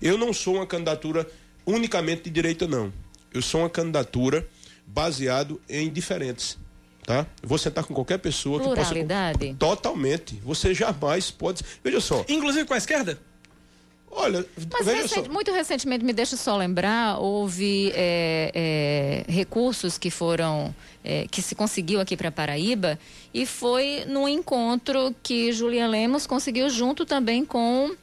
Eu 0.00 0.18
não 0.18 0.32
sou 0.32 0.56
uma 0.56 0.66
candidatura 0.66 1.26
unicamente 1.64 2.24
de 2.24 2.30
direita, 2.30 2.66
não. 2.66 2.92
Eu 3.32 3.40
sou 3.40 3.62
uma 3.62 3.70
candidatura 3.70 4.46
baseado 4.86 5.60
em 5.68 5.88
diferentes. 5.90 6.58
Tá? 7.04 7.26
Eu 7.42 7.48
vou 7.48 7.58
sentar 7.58 7.84
com 7.84 7.94
qualquer 7.94 8.18
pessoa 8.18 8.60
que 8.60 8.66
possa. 8.66 8.82
Pluralidade? 8.82 9.54
Totalmente. 9.54 10.40
Você 10.44 10.72
jamais 10.72 11.30
pode. 11.30 11.64
Veja 11.82 12.00
só. 12.00 12.24
Inclusive 12.28 12.64
com 12.64 12.74
a 12.74 12.78
esquerda? 12.78 13.18
Olha, 14.14 14.44
Mas 14.70 14.84
veja 14.86 15.02
recente- 15.02 15.26
só. 15.26 15.32
muito 15.32 15.50
recentemente, 15.50 16.04
me 16.04 16.12
deixa 16.12 16.36
só 16.36 16.54
lembrar, 16.56 17.18
houve 17.18 17.90
é, 17.94 19.24
é, 19.26 19.32
recursos 19.32 19.96
que 19.96 20.10
foram, 20.10 20.74
é, 21.02 21.26
que 21.30 21.40
se 21.40 21.54
conseguiu 21.54 21.98
aqui 21.98 22.14
para 22.14 22.30
Paraíba 22.30 22.98
e 23.32 23.46
foi 23.46 24.04
num 24.06 24.28
encontro 24.28 25.14
que 25.22 25.50
Julia 25.52 25.86
Lemos 25.88 26.26
conseguiu 26.26 26.68
junto 26.68 27.06
também 27.06 27.42
com 27.44 27.96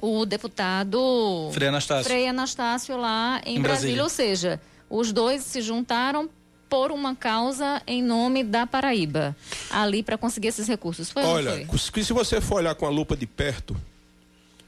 o 0.00 0.24
deputado 0.24 1.50
Frei 1.52 1.68
Anastácio. 1.68 2.04
Frei 2.04 2.26
Anastácio 2.28 2.96
lá 2.96 3.40
em, 3.44 3.58
Em 3.58 3.60
Brasília. 3.60 3.96
Brasília. 3.96 4.02
Ou 4.04 4.08
seja, 4.08 4.60
os 4.88 5.12
dois 5.12 5.42
se 5.42 5.60
juntaram 5.60 6.30
por 6.68 6.90
uma 6.90 7.14
causa 7.14 7.82
em 7.86 8.02
nome 8.02 8.42
da 8.42 8.66
Paraíba, 8.66 9.36
ali 9.70 10.02
para 10.02 10.16
conseguir 10.16 10.48
esses 10.48 10.66
recursos. 10.66 11.10
Foi 11.10 11.22
Olha, 11.22 11.66
foi? 11.66 11.78
se 12.02 12.12
você 12.14 12.40
for 12.40 12.56
olhar 12.56 12.74
com 12.74 12.86
a 12.86 12.88
lupa 12.90 13.14
de 13.14 13.26
perto, 13.26 13.76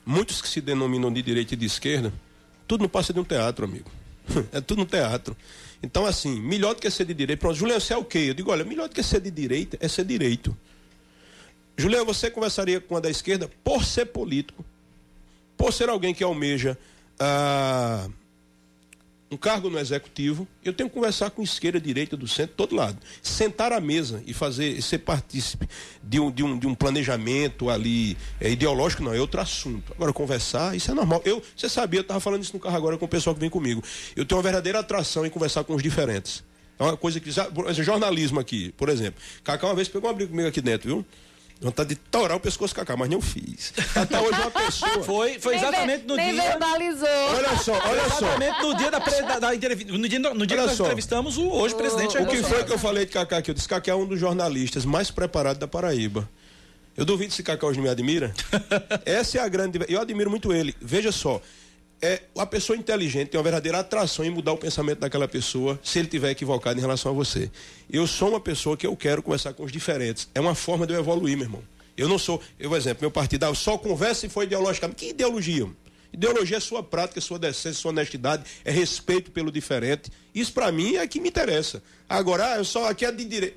muitos 0.04 0.42
que 0.42 0.49
se 0.49 0.61
denominam 0.61 1.12
de 1.12 1.23
direita 1.23 1.54
e 1.54 1.56
de 1.56 1.66
esquerda, 1.66 2.12
tudo 2.66 2.82
não 2.82 2.88
passa 2.88 3.12
de 3.12 3.20
um 3.20 3.25
teatro, 3.25 3.64
amigo. 3.64 3.90
É 4.52 4.61
tudo 4.61 4.82
um 4.82 4.87
teatro. 4.87 5.37
Então, 5.82 6.06
assim, 6.06 6.40
melhor 6.40 6.75
do 6.75 6.80
que 6.80 6.90
ser 6.90 7.04
de 7.04 7.12
direita. 7.12 7.40
Pronto, 7.40 7.56
Juliano, 7.56 7.80
você 7.80 7.92
é 7.92 7.96
o 7.96 8.04
quê? 8.04 8.26
Eu 8.28 8.34
digo, 8.34 8.50
olha, 8.50 8.64
melhor 8.64 8.88
do 8.88 8.94
que 8.94 9.02
ser 9.02 9.20
de 9.20 9.30
direita 9.30 9.76
é 9.80 9.87
ser 9.87 10.04
direito. 10.04 10.56
Juliano, 11.76 12.06
você 12.06 12.30
conversaria 12.30 12.80
com 12.80 12.96
a 12.96 13.00
da 13.00 13.11
esquerda 13.11 13.50
por 13.62 13.84
ser 13.84 14.06
político, 14.06 14.64
por 15.56 15.73
ser 15.73 15.88
alguém 15.88 16.14
que 16.14 16.25
almeja 16.25 16.78
ah, 17.18 18.08
um 19.34 19.36
cargo 19.36 19.68
no 19.68 19.78
executivo, 19.78 20.46
eu 20.64 20.72
tenho 20.72 20.88
que 20.88 20.94
conversar 20.94 21.30
com 21.30 21.42
esquerda, 21.42 21.80
direita, 21.80 22.16
do 22.16 22.26
centro, 22.26 22.54
todo 22.56 22.74
lado. 22.74 22.96
Sentar 23.20 23.72
à 23.72 23.80
mesa 23.80 24.22
e 24.26 24.32
fazer, 24.32 24.80
ser 24.80 24.98
partícipe 24.98 25.68
de 26.02 26.20
um, 26.20 26.30
de 26.30 26.42
um, 26.42 26.58
de 26.58 26.66
um 26.66 26.74
planejamento 26.74 27.68
ali 27.68 28.16
é, 28.40 28.50
ideológico, 28.50 29.02
não, 29.02 29.12
é 29.12 29.20
outro 29.20 29.40
assunto. 29.40 29.92
Agora, 29.92 30.12
conversar, 30.12 30.76
isso 30.76 30.90
é 30.90 30.94
normal. 30.94 31.20
Eu, 31.24 31.42
você 31.56 31.68
sabia, 31.68 32.00
eu 32.00 32.02
estava 32.02 32.20
falando 32.20 32.42
isso 32.42 32.52
no 32.54 32.60
carro 32.60 32.76
agora 32.76 32.96
com 32.96 33.04
o 33.04 33.08
pessoal 33.08 33.34
que 33.34 33.40
vem 33.40 33.50
comigo. 33.50 33.82
Eu 34.14 34.24
tenho 34.24 34.38
uma 34.38 34.42
verdadeira 34.42 34.78
atração 34.78 35.26
em 35.26 35.30
conversar 35.30 35.64
com 35.64 35.74
os 35.74 35.82
diferentes. 35.82 36.44
É 36.78 36.82
uma 36.82 36.96
coisa 36.96 37.20
que. 37.20 37.30
Jornalismo 37.82 38.40
aqui, 38.40 38.72
por 38.76 38.88
exemplo. 38.88 39.20
Cacá 39.42 39.66
uma 39.66 39.74
vez 39.74 39.88
pegou 39.88 40.08
uma 40.08 40.14
briga 40.14 40.30
comigo 40.30 40.48
aqui 40.48 40.60
dentro, 40.60 40.88
viu? 40.88 41.06
Vontade 41.61 41.90
de 41.90 41.96
torar 41.96 42.37
o 42.37 42.40
pescoço 42.40 42.75
Cacá, 42.75 42.96
mas 42.96 43.08
não 43.08 43.20
fiz. 43.23 43.73
Até 43.94 44.20
hoje 44.20 44.38
uma 44.40 44.50
pessoa. 44.50 44.90
Foi, 45.04 45.38
foi 45.38 45.56
exatamente 45.56 46.04
no 46.06 46.14
nem 46.16 46.32
dia. 46.32 46.42
verbalizou. 46.42 47.08
Olha 47.08 47.56
só, 47.56 47.73
olha 47.73 48.08
só. 48.11 48.16
Exatamente 48.26 48.62
no 48.62 48.76
dia 48.76 48.90
da, 48.90 49.00
pre- 49.00 49.23
da, 49.23 49.38
da 49.38 49.54
entrevista. 49.54 49.92
No 49.92 50.08
dia, 50.08 50.18
no 50.18 50.46
dia 50.46 50.56
que 50.58 50.62
nós 50.66 50.76
só. 50.76 50.84
entrevistamos 50.84 51.38
o 51.38 51.49
hoje 51.50 51.75
presidente 51.75 52.12
Jair 52.14 52.26
O 52.26 52.30
que 52.30 52.42
foi 52.42 52.64
que 52.64 52.73
eu 52.73 52.78
falei 52.78 53.06
de 53.06 53.12
Cacá 53.12 53.38
aqui? 53.38 53.50
Eu 53.50 53.54
disse 53.54 53.66
que 53.68 53.75
Cacá 53.75 53.92
é 53.92 53.94
um 53.94 54.04
dos 54.06 54.18
jornalistas 54.20 54.84
mais 54.84 55.11
preparados 55.11 55.58
da 55.58 55.66
Paraíba. 55.68 56.28
Eu 56.96 57.04
duvido 57.04 57.32
se 57.32 57.42
Cacá 57.42 57.66
hoje 57.66 57.80
me 57.80 57.88
admira. 57.88 58.34
Essa 59.06 59.38
é 59.38 59.40
a 59.40 59.49
grande. 59.49 59.80
Eu 59.88 60.00
admiro 60.00 60.28
muito 60.30 60.52
ele. 60.52 60.75
Veja 60.80 61.11
só. 61.11 61.40
É, 62.02 62.22
a 62.36 62.44
pessoa 62.44 62.76
inteligente 62.76 63.28
tem 63.28 63.38
uma 63.38 63.44
verdadeira 63.44 63.78
atração 63.78 64.24
em 64.24 64.30
mudar 64.30 64.52
o 64.52 64.58
pensamento 64.58 64.98
daquela 64.98 65.26
pessoa 65.26 65.78
se 65.82 65.98
ele 65.98 66.08
tiver 66.08 66.30
equivocado 66.30 66.78
em 66.78 66.82
relação 66.82 67.12
a 67.12 67.14
você. 67.14 67.50
Eu 67.90 68.06
sou 68.06 68.30
uma 68.30 68.40
pessoa 68.40 68.76
que 68.76 68.86
eu 68.86 68.94
quero 68.96 69.22
conversar 69.22 69.54
com 69.54 69.64
os 69.64 69.72
diferentes. 69.72 70.28
É 70.34 70.40
uma 70.40 70.54
forma 70.54 70.86
de 70.86 70.92
eu 70.92 71.00
evoluir, 71.00 71.36
meu 71.36 71.46
irmão. 71.46 71.62
Eu 71.96 72.08
não 72.08 72.18
sou, 72.18 72.42
eu, 72.58 72.68
por 72.68 72.76
exemplo, 72.76 73.02
meu 73.02 73.10
partido, 73.10 73.44
ah, 73.44 73.54
só 73.54 73.78
conversa 73.78 74.22
se 74.22 74.28
for 74.28 74.42
ideologicamente. 74.42 74.98
Que 74.98 75.10
ideologia? 75.10 75.66
Ideologia 76.12 76.58
é 76.58 76.60
sua 76.60 76.82
prática, 76.82 77.20
sua 77.20 77.38
decência, 77.38 77.80
sua 77.80 77.90
honestidade, 77.90 78.44
é 78.64 78.70
respeito 78.70 79.30
pelo 79.30 79.50
diferente. 79.50 80.10
Isso 80.34 80.52
para 80.52 80.70
mim 80.70 80.96
é 80.96 81.06
que 81.06 81.20
me 81.20 81.28
interessa. 81.28 81.82
Agora, 82.08 82.52
ah, 82.52 82.56
eu 82.58 82.64
só 82.64 82.88
aqui 82.88 83.04
é 83.04 83.12
de 83.12 83.24
direito. 83.24 83.56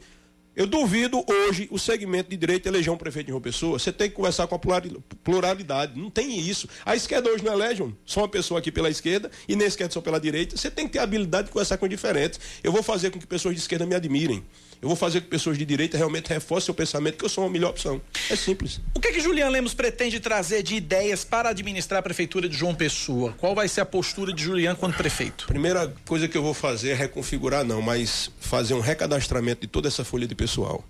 Eu 0.57 0.65
duvido 0.65 1.23
hoje 1.29 1.67
o 1.69 1.77
segmento 1.77 2.31
de 2.31 2.35
direito 2.35 2.65
eleger 2.65 2.91
um 2.91 2.97
prefeito 2.97 3.27
de 3.27 3.31
uma 3.31 3.39
pessoa. 3.39 3.77
Você 3.77 3.91
tem 3.91 4.09
que 4.09 4.15
conversar 4.15 4.47
com 4.47 4.55
a 4.55 4.59
plurali- 4.59 4.97
pluralidade. 5.23 5.99
Não 5.99 6.09
tem 6.09 6.39
isso. 6.39 6.67
A 6.83 6.95
esquerda 6.95 7.29
hoje 7.29 7.43
não 7.43 7.53
elege 7.53 7.83
um, 7.83 7.93
só 8.03 8.21
uma 8.21 8.27
pessoa 8.27 8.59
aqui 8.59 8.71
pela 8.71 8.89
esquerda 8.89 9.29
e 9.47 9.55
nem 9.55 9.67
esquerda 9.67 9.93
só 9.93 10.01
pela 10.01 10.19
direita. 10.19 10.57
Você 10.57 10.71
tem 10.71 10.87
que 10.87 10.93
ter 10.93 10.99
a 10.99 11.03
habilidade 11.03 11.45
de 11.45 11.51
conversar 11.53 11.77
com 11.77 11.87
diferentes. 11.87 12.39
Eu 12.63 12.71
vou 12.71 12.81
fazer 12.81 13.11
com 13.11 13.19
que 13.19 13.27
pessoas 13.27 13.53
de 13.53 13.61
esquerda 13.61 13.85
me 13.85 13.93
admirem. 13.93 14.43
Eu 14.81 14.87
vou 14.87 14.95
fazer 14.95 15.19
com 15.21 15.25
que 15.25 15.29
pessoas 15.31 15.59
de 15.59 15.65
direita 15.65 15.95
realmente 15.95 16.27
reforcem 16.29 16.71
o 16.71 16.73
pensamento 16.75 17.17
que 17.17 17.25
eu 17.25 17.29
sou 17.29 17.43
a 17.45 17.49
melhor 17.49 17.69
opção. 17.69 18.01
É 18.27 18.35
simples. 18.35 18.79
O 18.95 18.99
que 18.99 19.11
que 19.11 19.19
Julian 19.19 19.49
Lemos 19.49 19.75
pretende 19.75 20.19
trazer 20.19 20.63
de 20.63 20.75
ideias 20.75 21.23
para 21.23 21.49
administrar 21.49 21.99
a 21.99 22.03
prefeitura 22.03 22.49
de 22.49 22.55
João 22.57 22.73
Pessoa? 22.73 23.33
Qual 23.37 23.53
vai 23.53 23.67
ser 23.67 23.81
a 23.81 23.85
postura 23.85 24.33
de 24.33 24.43
Julian 24.43 24.73
quando 24.73 24.95
prefeito? 24.95 25.45
Primeira 25.47 25.93
coisa 26.05 26.27
que 26.27 26.35
eu 26.37 26.41
vou 26.43 26.53
fazer 26.55 26.89
é 26.89 26.93
reconfigurar, 26.95 27.63
não, 27.63 27.79
mas 27.81 28.31
fazer 28.39 28.73
um 28.75 28.79
recadastramento 28.79 29.61
de 29.61 29.67
toda 29.67 29.87
essa 29.87 30.03
folha 30.03 30.27
de 30.27 30.33
pessoal. 30.47 30.81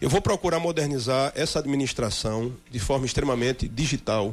Eu 0.00 0.08
vou 0.08 0.22
procurar 0.22 0.60
modernizar 0.60 1.32
essa 1.34 1.58
administração 1.58 2.54
de 2.70 2.78
forma 2.78 3.04
extremamente 3.04 3.66
digital. 3.66 4.32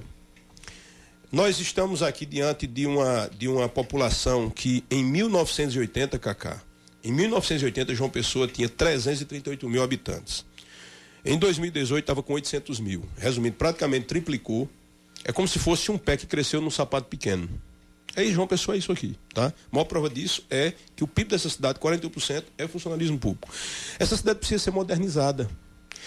Nós 1.31 1.59
estamos 1.59 2.03
aqui 2.03 2.27
diante 2.27 2.67
de 2.67 2.85
uma, 2.85 3.29
de 3.35 3.47
uma 3.47 3.67
população 3.67 4.51
que 4.51 4.83
em 4.91 5.03
1980, 5.03 6.19
Cacá, 6.19 6.61
em 7.03 7.11
1980 7.11 7.95
João 7.95 8.09
Pessoa 8.09 8.47
tinha 8.47 8.69
338 8.69 9.67
mil 9.67 9.81
habitantes. 9.81 10.45
Em 11.25 11.39
2018 11.39 12.03
estava 12.03 12.21
com 12.21 12.33
800 12.33 12.79
mil. 12.79 13.03
Resumindo, 13.17 13.55
praticamente 13.55 14.05
triplicou. 14.05 14.69
É 15.23 15.31
como 15.31 15.47
se 15.47 15.57
fosse 15.57 15.89
um 15.89 15.97
pé 15.97 16.17
que 16.17 16.27
cresceu 16.27 16.61
num 16.61 16.69
sapato 16.69 17.07
pequeno. 17.07 17.49
Aí 18.15 18.31
João 18.31 18.47
Pessoa 18.47 18.75
é 18.75 18.79
isso 18.79 18.91
aqui, 18.91 19.15
tá? 19.33 19.47
A 19.47 19.53
maior 19.71 19.85
prova 19.85 20.09
disso 20.09 20.43
é 20.49 20.73
que 20.95 21.03
o 21.03 21.07
PIB 21.07 21.29
dessa 21.29 21.49
cidade, 21.49 21.79
41%, 21.79 22.43
é 22.57 22.67
funcionalismo 22.67 23.17
público. 23.17 23.49
Essa 23.99 24.17
cidade 24.17 24.39
precisa 24.39 24.63
ser 24.63 24.71
modernizada. 24.71 25.49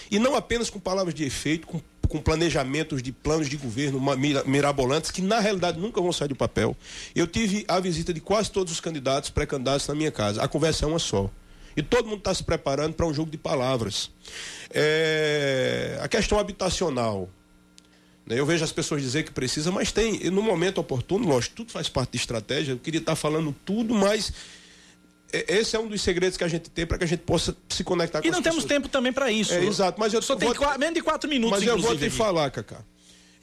E 0.09 0.19
não 0.19 0.35
apenas 0.35 0.69
com 0.69 0.79
palavras 0.79 1.15
de 1.15 1.23
efeito, 1.23 1.65
com, 1.65 1.81
com 2.07 2.21
planejamentos 2.21 3.01
de 3.01 3.11
planos 3.11 3.49
de 3.49 3.57
governo 3.57 3.99
mirabolantes, 4.45 5.09
que 5.09 5.21
na 5.21 5.39
realidade 5.39 5.79
nunca 5.79 6.01
vão 6.01 6.11
sair 6.11 6.27
do 6.27 6.35
papel. 6.35 6.75
Eu 7.15 7.25
tive 7.25 7.65
a 7.67 7.79
visita 7.79 8.13
de 8.13 8.21
quase 8.21 8.51
todos 8.51 8.71
os 8.71 8.79
candidatos, 8.79 9.29
pré-candidatos 9.29 9.87
na 9.87 9.95
minha 9.95 10.11
casa. 10.11 10.41
A 10.41 10.47
conversa 10.47 10.85
é 10.85 10.87
uma 10.87 10.99
só. 10.99 11.29
E 11.75 11.83
todo 11.83 12.07
mundo 12.07 12.19
está 12.19 12.33
se 12.33 12.43
preparando 12.43 12.93
para 12.93 13.05
um 13.05 13.13
jogo 13.13 13.29
de 13.29 13.37
palavras. 13.37 14.09
É, 14.73 15.99
a 16.01 16.07
questão 16.07 16.39
habitacional. 16.39 17.29
Né? 18.25 18.39
Eu 18.39 18.45
vejo 18.45 18.63
as 18.63 18.71
pessoas 18.71 19.01
dizer 19.01 19.23
que 19.23 19.31
precisa, 19.31 19.71
mas 19.71 19.91
tem, 19.91 20.25
e 20.25 20.29
no 20.29 20.41
momento 20.41 20.79
oportuno, 20.79 21.27
lógico, 21.27 21.55
tudo 21.57 21.71
faz 21.71 21.87
parte 21.89 22.11
de 22.11 22.17
estratégia. 22.17 22.71
Eu 22.73 22.79
queria 22.79 22.99
estar 22.99 23.15
falando 23.15 23.55
tudo, 23.65 23.93
mas 23.93 24.31
é- 25.31 25.57
esse 25.59 25.75
é 25.75 25.79
um 25.79 25.87
dos 25.87 26.01
segredos 26.01 26.37
que 26.37 26.43
a 26.43 26.47
gente 26.47 26.69
tem 26.69 26.85
para 26.85 26.97
que 26.97 27.03
a 27.03 27.07
gente 27.07 27.21
possa 27.21 27.55
se 27.69 27.83
conectar 27.83 28.21
com 28.21 28.27
E 28.27 28.31
não 28.31 28.41
temos 28.41 28.63
pessoas. 28.63 28.69
tempo 28.73 28.87
também 28.89 29.11
para 29.13 29.31
isso. 29.31 29.53
É, 29.53 29.63
exato, 29.65 29.99
mas 29.99 30.13
eu 30.13 30.21
Só 30.21 30.35
tem 30.35 30.53
qua- 30.53 30.77
menos 30.77 30.95
de 30.95 31.01
quatro 31.01 31.29
minutos, 31.29 31.59
Mas 31.59 31.67
eu 31.67 31.77
vou 31.77 31.95
te 31.95 32.05
aqui. 32.05 32.15
falar, 32.15 32.49
Cacá. 32.51 32.81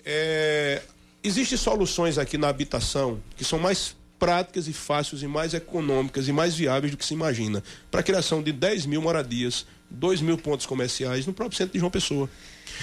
É, 0.05 0.83
Existem 1.25 1.57
soluções 1.57 2.19
aqui 2.19 2.37
na 2.37 2.49
habitação 2.49 3.23
que 3.37 3.45
são 3.45 3.57
mais 3.57 3.95
práticas 4.19 4.67
e 4.67 4.73
fáceis 4.73 5.23
e 5.23 5.27
mais 5.29 5.55
econômicas 5.55 6.27
e 6.27 6.33
mais 6.33 6.53
viáveis 6.57 6.91
do 6.91 6.97
que 6.97 7.05
se 7.07 7.15
imagina. 7.15 7.63
Para 7.93 8.01
a 8.01 8.03
criação 8.03 8.43
de 8.43 8.51
10 8.51 8.87
mil 8.87 9.01
moradias, 9.01 9.65
2 9.89 10.21
mil 10.21 10.37
pontos 10.37 10.67
comerciais 10.67 11.25
no 11.25 11.33
próprio 11.33 11.57
centro 11.57 11.75
de 11.75 11.79
João 11.79 11.93
Pessoa. 11.93 12.29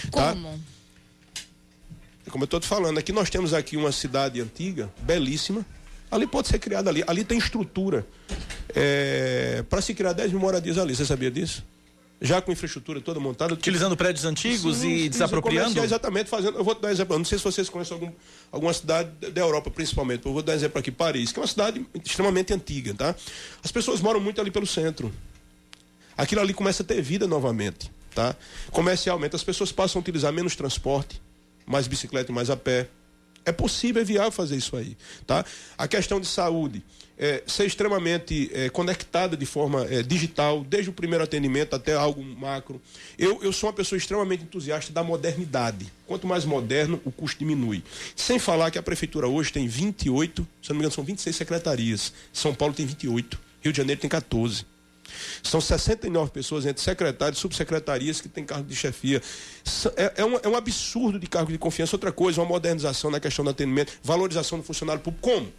Tá? 0.10 0.38
Como? 2.24 2.32
Como 2.32 2.44
eu 2.44 2.46
estou 2.46 2.60
te 2.60 2.68
falando, 2.68 2.98
aqui 2.98 3.12
nós 3.12 3.30
temos 3.30 3.54
aqui 3.54 3.78
uma 3.78 3.92
cidade 3.92 4.40
antiga, 4.42 4.92
belíssima. 5.02 5.66
Ali 6.12 6.26
pode 6.26 6.48
ser 6.48 6.60
criada 6.60 6.90
ali. 6.90 7.04
Ali 7.06 7.24
tem 7.24 7.38
estrutura 7.38 8.06
para 9.70 9.82
se 9.82 9.94
criar 9.94 10.14
10 10.14 10.32
mil 10.32 10.42
moradias 10.42 10.78
ali. 10.78 10.96
Você 10.96 11.06
sabia 11.06 11.30
disso? 11.30 11.64
Já 12.22 12.42
com 12.42 12.52
infraestrutura 12.52 13.00
toda 13.00 13.18
montada. 13.18 13.54
Utilizando 13.54 13.96
prédios 13.96 14.26
antigos 14.26 14.78
Sim, 14.78 14.90
e 14.90 15.10
desapropriando? 15.10 15.82
Exatamente, 15.82 16.30
fazendo. 16.30 16.58
Eu 16.58 16.64
vou 16.66 16.76
dar 16.76 16.90
um 16.90 16.92
exemplo. 16.92 17.16
Eu 17.16 17.20
não 17.20 17.26
sei 17.26 17.38
se 17.38 17.44
vocês 17.46 17.70
conhecem 17.70 17.94
algum, 17.94 18.12
alguma 18.52 18.74
cidade 18.74 19.10
da 19.32 19.40
Europa, 19.40 19.72
principalmente. 19.72 20.26
Eu 20.26 20.34
vou 20.34 20.42
dar 20.42 20.52
um 20.52 20.56
exemplo 20.56 20.80
aqui, 20.80 20.92
Paris, 20.92 21.32
que 21.32 21.40
é 21.40 21.42
uma 21.42 21.48
cidade 21.48 21.86
extremamente 22.04 22.54
antiga, 22.54 22.94
tá? 22.94 23.16
As 23.64 23.72
pessoas 23.72 24.02
moram 24.02 24.20
muito 24.20 24.42
ali 24.42 24.52
pelo 24.52 24.68
centro. 24.68 25.14
Aquilo 26.18 26.42
ali 26.42 26.54
começa 26.54 26.84
a 26.84 26.86
ter 26.86 27.02
vida 27.02 27.26
novamente, 27.26 27.90
tá? 28.14 28.36
Comercialmente, 28.72 29.38
as 29.38 29.44
pessoas 29.44 29.72
passam 29.72 30.00
a 30.00 30.02
utilizar 30.02 30.34
menos 30.34 30.58
transporte, 30.58 31.22
mais 31.70 31.88
bicicleta 31.88 32.32
e 32.32 32.36
mais 32.36 32.50
a 32.50 32.58
pé. 32.58 32.88
É 33.46 33.52
possível, 33.52 34.02
é 34.02 34.06
viável 34.06 34.32
fazer 34.32 34.58
isso 34.58 34.76
aí, 34.76 34.98
tá? 35.26 35.46
A 35.78 35.88
questão 35.88 36.20
de 36.20 36.28
saúde, 36.28 36.84
é, 37.18 37.42
ser 37.48 37.66
extremamente 37.66 38.50
é, 38.54 38.70
conectada 38.70 39.38
de 39.38 39.46
forma 39.46 39.86
é, 39.90 40.04
digital, 40.04 40.64
desde 40.64 40.90
o 40.90 40.94
primeiro 40.94 41.24
atendimento 41.24 41.76
até 41.76 41.94
algo 41.94 42.24
macro. 42.24 42.82
Eu, 43.18 43.40
eu 43.42 43.54
sou 43.54 43.70
uma 43.70 43.76
pessoa 43.76 43.98
extremamente 43.98 44.44
entusiasta 44.44 44.92
da 44.92 45.04
modernidade. 45.04 45.92
Quanto 46.06 46.28
mais 46.28 46.44
moderno, 46.44 47.00
o 47.06 47.12
custo 47.12 47.40
diminui. 47.40 47.84
Sem 48.16 48.40
falar 48.40 48.72
que 48.72 48.78
a 48.78 48.84
prefeitura 48.84 49.28
hoje 49.28 49.54
tem 49.54 49.68
28, 49.68 50.48
se 50.62 50.70
não 50.70 50.76
me 50.76 50.82
engano, 50.82 50.94
são 50.94 51.04
26 51.04 51.36
secretarias. 51.36 52.14
São 52.34 52.54
Paulo 52.54 52.74
tem 52.74 52.86
28, 52.86 53.40
Rio 53.62 53.72
de 53.72 53.78
Janeiro 53.78 54.02
tem 54.02 54.10
14. 54.10 54.66
São 55.44 55.60
69 55.60 56.32
pessoas 56.32 56.66
entre 56.66 56.82
secretários 56.82 57.40
subsecretarias 57.40 58.22
que 58.22 58.30
têm 58.30 58.46
cargo 58.46 58.66
de 58.66 58.76
chefia. 58.76 59.22
É, 59.96 60.14
é 60.18 60.26
um, 60.26 60.36
é 60.44 60.48
um 60.48 60.56
absurdo 60.56 61.20
de 61.20 61.28
cargo 61.28 61.52
de 61.52 61.58
confiança. 61.58 61.96
Outra 61.96 62.12
coisa, 62.12 62.42
uma 62.42 62.48
modernização 62.48 63.12
na 63.12 63.20
questão 63.20 63.44
do 63.44 63.52
atendimento, 63.52 63.94
valorização 64.04 64.58
do 64.58 64.64
funcionário 64.64 65.02
público. 65.02 65.30
Como? 65.30 65.52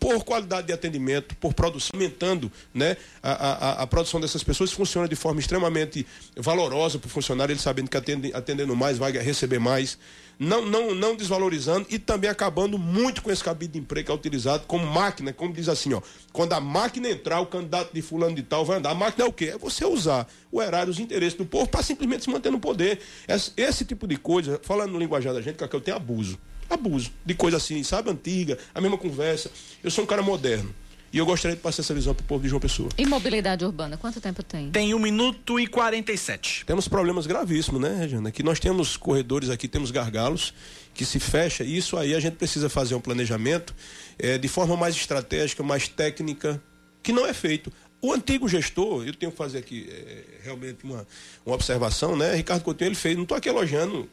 Por 0.00 0.24
qualidade 0.24 0.66
de 0.66 0.72
atendimento, 0.72 1.36
por 1.36 1.52
produção, 1.52 1.90
aumentando 1.92 2.50
né, 2.72 2.96
a, 3.22 3.32
a, 3.32 3.82
a- 3.82 3.86
produção 3.86 4.18
dessas 4.18 4.42
pessoas, 4.42 4.72
funciona 4.72 5.06
de 5.06 5.14
forma 5.14 5.38
extremamente 5.40 6.06
valorosa 6.36 6.98
para 6.98 7.06
o 7.06 7.10
funcionário, 7.10 7.52
ele 7.52 7.60
sabendo 7.60 7.90
que 7.90 7.96
atende- 7.98 8.32
atendendo 8.34 8.74
mais 8.74 8.96
vai 8.96 9.12
receber 9.12 9.58
mais. 9.58 9.98
Não, 10.38 10.64
não, 10.64 10.94
não 10.94 11.14
desvalorizando 11.14 11.86
e 11.90 11.98
também 11.98 12.30
acabando 12.30 12.78
muito 12.78 13.20
com 13.20 13.30
esse 13.30 13.44
cabide 13.44 13.74
de 13.74 13.78
emprego 13.80 14.06
que 14.06 14.10
é 14.10 14.14
utilizado 14.14 14.64
como 14.66 14.86
máquina, 14.86 15.34
como 15.34 15.52
diz 15.52 15.68
assim, 15.68 15.92
ó. 15.92 16.00
Quando 16.32 16.54
a 16.54 16.60
máquina 16.60 17.10
entrar, 17.10 17.40
o 17.42 17.46
candidato 17.46 17.92
de 17.92 18.00
fulano 18.00 18.34
de 18.34 18.42
tal 18.42 18.64
vai 18.64 18.78
andar. 18.78 18.92
A 18.92 18.94
máquina 18.94 19.26
é 19.26 19.28
o 19.28 19.32
quê? 19.34 19.50
É 19.54 19.58
você 19.58 19.84
usar 19.84 20.26
o 20.50 20.62
erário, 20.62 20.90
os 20.90 20.98
interesses 20.98 21.34
do 21.36 21.44
povo 21.44 21.68
para 21.68 21.82
simplesmente 21.82 22.24
se 22.24 22.30
manter 22.30 22.50
no 22.50 22.58
poder. 22.58 23.00
Esse, 23.28 23.52
esse 23.54 23.84
tipo 23.84 24.08
de 24.08 24.16
coisa, 24.16 24.58
falando 24.62 24.92
no 24.92 24.98
linguajar 24.98 25.34
da 25.34 25.42
gente, 25.42 25.56
que 25.58 25.76
eu 25.76 25.80
tenho 25.80 25.98
abuso. 25.98 26.38
Abuso. 26.70 27.10
De 27.26 27.34
coisa 27.34 27.56
assim, 27.56 27.82
sabe, 27.82 28.10
antiga, 28.10 28.56
a 28.74 28.80
mesma 28.80 28.96
conversa. 28.96 29.50
Eu 29.82 29.90
sou 29.90 30.04
um 30.04 30.06
cara 30.06 30.22
moderno. 30.22 30.72
E 31.12 31.18
eu 31.18 31.26
gostaria 31.26 31.56
de 31.56 31.62
passar 31.62 31.82
essa 31.82 31.92
visão 31.92 32.14
para 32.14 32.22
o 32.22 32.26
povo 32.26 32.42
de 32.42 32.48
João 32.48 32.60
Pessoa. 32.60 32.88
E 32.96 33.04
mobilidade 33.04 33.64
urbana, 33.64 33.96
quanto 33.96 34.20
tempo 34.20 34.44
tem? 34.44 34.70
Tem 34.70 34.94
um 34.94 34.98
minuto 34.98 35.58
e 35.58 35.66
47. 35.66 36.64
Temos 36.64 36.86
problemas 36.86 37.26
gravíssimos, 37.26 37.80
né, 37.80 37.96
Regina? 37.96 38.30
Que 38.30 38.44
nós 38.44 38.60
temos 38.60 38.96
corredores 38.96 39.50
aqui, 39.50 39.66
temos 39.66 39.90
gargalos 39.90 40.54
que 40.94 41.04
se 41.04 41.18
fecha. 41.18 41.64
E 41.64 41.76
isso 41.76 41.96
aí 41.96 42.14
a 42.14 42.20
gente 42.20 42.36
precisa 42.36 42.68
fazer 42.68 42.94
um 42.94 43.00
planejamento 43.00 43.74
eh, 44.20 44.38
de 44.38 44.46
forma 44.46 44.76
mais 44.76 44.94
estratégica, 44.94 45.64
mais 45.64 45.88
técnica, 45.88 46.62
que 47.02 47.12
não 47.12 47.26
é 47.26 47.34
feito. 47.34 47.72
O 48.02 48.12
antigo 48.12 48.48
gestor, 48.48 49.06
eu 49.06 49.12
tenho 49.14 49.30
que 49.30 49.36
fazer 49.36 49.58
aqui 49.58 49.86
eh, 49.90 50.24
realmente 50.42 50.84
uma, 50.84 51.06
uma 51.44 51.54
observação, 51.54 52.16
né? 52.16 52.34
Ricardo 52.34 52.62
Coutinho, 52.62 52.88
ele 52.88 52.94
fez, 52.94 53.14
não 53.14 53.24
estou 53.24 53.36
aqui 53.36 53.48
elogiando 53.48 54.08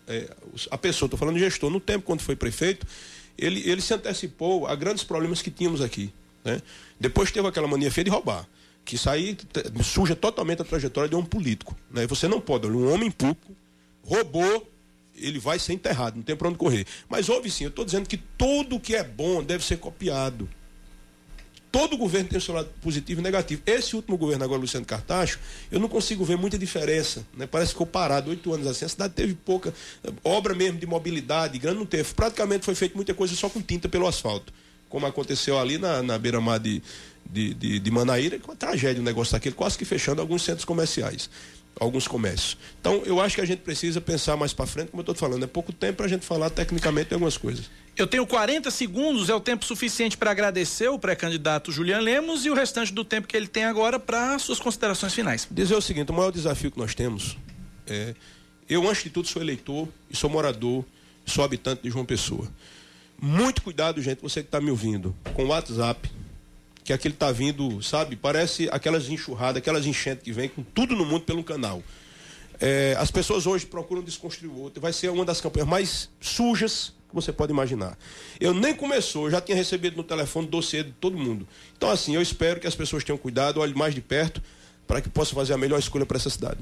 os- 0.54 0.68
a 0.70 0.78
pessoa, 0.78 1.08
estou 1.08 1.18
falando 1.18 1.36
de 1.36 1.42
gestor. 1.42 1.70
No 1.70 1.80
tempo, 1.80 2.04
quando 2.06 2.20
foi 2.22 2.36
prefeito, 2.36 2.86
ele, 3.38 3.62
ele 3.70 3.82
se 3.82 3.94
antecipou 3.94 4.68
a 4.68 4.76
grandes 4.76 5.04
problemas 5.06 5.42
que 5.42 5.50
tínhamos 5.50 5.82
aqui. 5.82 6.14
Né? 6.44 6.62
Depois 7.00 7.32
teve 7.32 7.48
aquela 7.48 7.68
mania 7.68 7.90
feia 7.92 8.06
de 8.06 8.12
roubar 8.12 8.48
que 8.84 8.96
isso 8.96 9.10
aí 9.10 9.38
suja 9.84 10.16
totalmente 10.16 10.62
a 10.62 10.66
trajetória 10.66 11.10
de 11.10 11.16
um 11.16 11.24
político. 11.24 11.76
Né? 11.92 12.08
Você 12.08 12.26
não 12.26 12.40
pode, 12.40 12.68
um 12.68 12.90
homem 12.94 13.12
público 13.12 13.54
roubou, 14.02 14.70
ele 15.14 15.40
vai 15.40 15.60
ser 15.60 15.74
enterrado, 15.74 16.16
não 16.16 16.24
tem 16.24 16.36
para 16.38 16.48
onde 16.48 16.58
correr. 16.58 16.86
Mas 17.10 17.28
houve 17.28 17.52
sim, 17.52 17.66
eu 17.66 17.70
estou 17.70 17.84
dizendo 17.84 18.08
que 18.08 18.16
tudo 18.16 18.80
que 18.80 18.96
é 18.96 19.04
bom 19.04 19.44
deve 19.44 19.64
ser 19.66 19.78
copiado. 19.78 20.48
Todo 21.72 21.98
governo 21.98 22.30
tem 22.30 22.38
o 22.38 22.42
seu 22.42 22.54
lado 22.54 22.70
positivo 22.82 23.22
e 23.22 23.24
negativo. 23.24 23.62
Esse 23.66 23.96
último 23.96 24.18
governo 24.18 24.44
agora, 24.44 24.60
Luciano 24.60 24.86
Cartacho, 24.86 25.40
eu 25.72 25.80
não 25.80 25.88
consigo 25.88 26.24
ver 26.24 26.38
muita 26.38 26.58
diferença. 26.58 27.26
Né? 27.36 27.46
Parece 27.48 27.70
que 27.70 27.74
ficou 27.74 27.88
parado 27.88 28.30
oito 28.30 28.54
anos 28.54 28.68
assim. 28.68 28.86
A 28.86 28.90
cidade 28.90 29.14
teve 29.14 29.34
pouca 29.34 29.74
eh, 30.04 30.12
obra 30.24 30.54
mesmo 30.56 30.80
de 30.80 30.86
mobilidade, 30.86 31.60
grande 31.60 31.80
não 31.80 31.86
teve. 31.86 32.14
Praticamente 32.14 32.66
foi 32.66 32.76
feita 32.76 32.96
muita 32.96 33.14
coisa 33.14 33.36
só 33.36 33.50
com 33.50 33.62
tinta 33.62 33.88
pelo 33.90 34.08
asfalto. 34.08 34.54
Como 34.90 35.06
aconteceu 35.06 35.60
ali 35.60 35.78
na, 35.78 36.02
na 36.02 36.18
beira-mar 36.18 36.60
de, 36.60 36.82
de, 37.30 37.54
de, 37.54 37.80
de 37.80 37.92
Manaíra, 37.92 38.38
que 38.38 38.46
é 38.46 38.48
uma 38.50 38.56
tragédia 38.56 39.02
o 39.02 39.06
negócio 39.06 39.34
daquele, 39.34 39.56
quase 39.56 39.78
que 39.78 39.86
fechando 39.86 40.22
alguns 40.22 40.44
centros 40.44 40.66
comerciais 40.66 41.30
alguns 41.80 42.08
comércios. 42.08 42.58
Então, 42.80 43.04
eu 43.06 43.22
acho 43.22 43.36
que 43.36 43.42
a 43.42 43.46
gente 43.46 43.60
precisa 43.60 44.02
pensar 44.02 44.36
mais 44.36 44.52
para 44.52 44.66
frente, 44.66 44.90
como 44.90 45.02
eu 45.02 45.04
estou 45.04 45.14
falando, 45.14 45.44
é 45.44 45.48
pouco 45.48 45.72
tempo 45.72 45.98
para 45.98 46.08
a 46.08 46.10
gente 46.10 46.26
falar 46.26 46.50
tecnicamente 46.50 47.10
de 47.10 47.14
algumas 47.14 47.38
coisas. 47.38 47.70
Eu 47.98 48.06
tenho 48.06 48.28
40 48.28 48.70
segundos, 48.70 49.28
é 49.28 49.34
o 49.34 49.40
tempo 49.40 49.66
suficiente 49.66 50.16
para 50.16 50.30
agradecer 50.30 50.88
o 50.88 51.00
pré-candidato 51.00 51.72
Julian 51.72 52.00
Lemos 52.00 52.46
e 52.46 52.50
o 52.52 52.54
restante 52.54 52.94
do 52.94 53.04
tempo 53.04 53.28
que 53.28 53.36
ele 53.36 53.48
tem 53.48 53.66
agora 53.66 54.00
para 54.00 54.38
suas 54.38 54.60
considerações 54.60 55.16
finais. 55.16 55.48
Dizer 55.50 55.74
o 55.74 55.82
seguinte: 55.82 56.12
o 56.12 56.14
maior 56.14 56.32
desafio 56.32 56.70
que 56.70 56.78
nós 56.78 56.94
temos 56.94 57.36
é. 57.88 58.14
Eu, 58.70 58.88
antes 58.88 59.06
de 59.06 59.10
tudo, 59.10 59.28
sou 59.28 59.42
eleitor 59.42 59.88
e 60.12 60.16
sou 60.16 60.30
morador, 60.30 60.86
sou 61.26 61.44
habitante 61.44 61.82
de 61.84 61.90
João 61.90 62.06
Pessoa. 62.06 62.48
Muito 63.20 63.64
cuidado, 63.64 64.00
gente, 64.02 64.22
você 64.22 64.42
que 64.42 64.48
está 64.50 64.62
me 64.62 64.70
ouvindo, 64.70 65.16
com 65.34 65.46
o 65.46 65.48
WhatsApp, 65.48 66.12
que 66.84 66.92
aquele 66.94 67.14
está 67.14 67.32
vindo, 67.32 67.82
sabe? 67.82 68.16
Parece 68.16 68.68
aquelas 68.72 69.10
enxurradas, 69.10 69.58
aquelas 69.58 69.86
enchentes 69.86 70.24
que 70.24 70.34
vem 70.34 70.50
com 70.50 70.62
tudo 70.62 70.96
no 70.96 71.06
mundo 71.06 71.24
pelo 71.24 71.44
canal. 71.44 71.82
É, 72.60 72.96
as 73.00 73.10
pessoas 73.10 73.48
hoje 73.48 73.66
procuram 73.66 74.04
desconstruir 74.04 74.52
o 74.52 74.60
outro. 74.60 74.82
Vai 74.82 74.92
ser 74.92 75.10
uma 75.10 75.24
das 75.24 75.40
campanhas 75.40 75.68
mais 75.68 76.10
sujas 76.20 76.94
que 77.10 77.16
você 77.16 77.32
pode 77.32 77.52
imaginar. 77.52 77.98
Eu 78.40 78.54
nem 78.54 78.74
começou, 78.74 79.26
eu 79.26 79.32
já 79.32 79.42
tinha 79.42 79.56
recebido 79.56 79.96
no 79.96 80.04
telefone 80.04 80.48
dossiê 80.48 80.84
de 80.84 80.92
todo 80.92 81.18
mundo. 81.18 81.48
Então, 81.78 81.90
assim, 81.90 82.16
eu 82.16 82.22
espero 82.22 82.60
que 82.60 82.68
as 82.68 82.76
pessoas 82.76 83.04
tenham 83.04 83.18
cuidado, 83.18 83.60
olhem 83.60 83.76
mais 83.76 83.96
de 83.96 84.02
perto 84.02 84.42
para 84.88 85.02
que 85.02 85.10
possa 85.10 85.36
fazer 85.36 85.54
a 85.54 85.58
melhor 85.58 85.78
escolha 85.78 86.06
para 86.06 86.18
essa 86.18 86.30
cidade. 86.30 86.58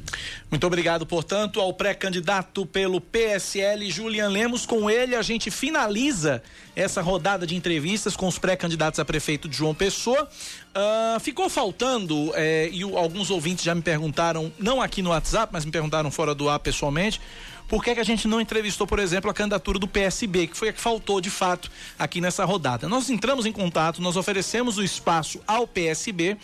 Muito 0.50 0.66
obrigado, 0.66 1.06
portanto, 1.06 1.62
ao 1.62 1.72
pré-candidato 1.72 2.66
pelo 2.66 3.00
PSL, 3.00 3.90
Julian 3.90 4.30
Lemos. 4.30 4.66
Com 4.66 4.90
ele, 4.90 5.16
a 5.16 5.22
gente 5.22 5.52
finaliza 5.52 6.42
essa 6.76 7.02
rodada 7.02 7.46
de 7.46 7.56
entrevistas 7.56 8.16
com 8.16 8.28
os 8.28 8.40
pré-candidatos 8.40 9.00
a 9.00 9.06
prefeito 9.06 9.48
de 9.48 9.56
João 9.56 9.76
Pessoa. 9.76 10.28
Uh, 10.76 11.20
ficou 11.20 11.50
faltando, 11.50 12.32
eh, 12.36 12.70
e 12.72 12.82
alguns 12.82 13.30
ouvintes 13.30 13.64
já 13.64 13.74
me 13.74 13.82
perguntaram, 13.82 14.52
não 14.60 14.82
aqui 14.82 15.02
no 15.02 15.12
WhatsApp, 15.12 15.54
mas 15.54 15.64
me 15.64 15.72
perguntaram 15.72 16.10
fora 16.12 16.34
do 16.36 16.50
ar 16.50 16.60
pessoalmente 16.60 17.22
por 17.68 17.84
que, 17.84 17.94
que 17.94 18.00
a 18.00 18.06
gente 18.06 18.28
não 18.28 18.40
entrevistou, 18.40 18.86
por 18.86 19.00
exemplo, 19.00 19.30
a 19.30 19.34
candidatura 19.34 19.80
do 19.80 19.88
PSB, 19.88 20.48
que 20.48 20.58
foi 20.58 20.70
a 20.70 20.74
que 20.74 20.80
faltou 20.80 21.20
de 21.20 21.30
fato 21.30 21.72
aqui 21.98 22.22
nessa 22.22 22.46
rodada? 22.46 22.88
Nós 22.88 23.10
entramos 23.10 23.46
em 23.46 23.52
contato, 23.52 24.02
nós 24.02 24.16
oferecemos 24.16 24.78
o 24.78 24.84
espaço 24.84 25.42
ao 25.48 25.68
PSB, 25.68 26.38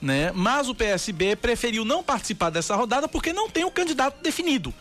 né? 0.00 0.32
Mas 0.34 0.68
o 0.68 0.74
PSB 0.74 1.36
preferiu 1.36 1.84
não 1.84 2.02
participar 2.02 2.50
dessa 2.50 2.74
rodada 2.74 3.06
porque 3.08 3.32
não 3.32 3.48
tem 3.48 3.64
o 3.64 3.70
candidato 3.70 4.22
definido. 4.22 4.74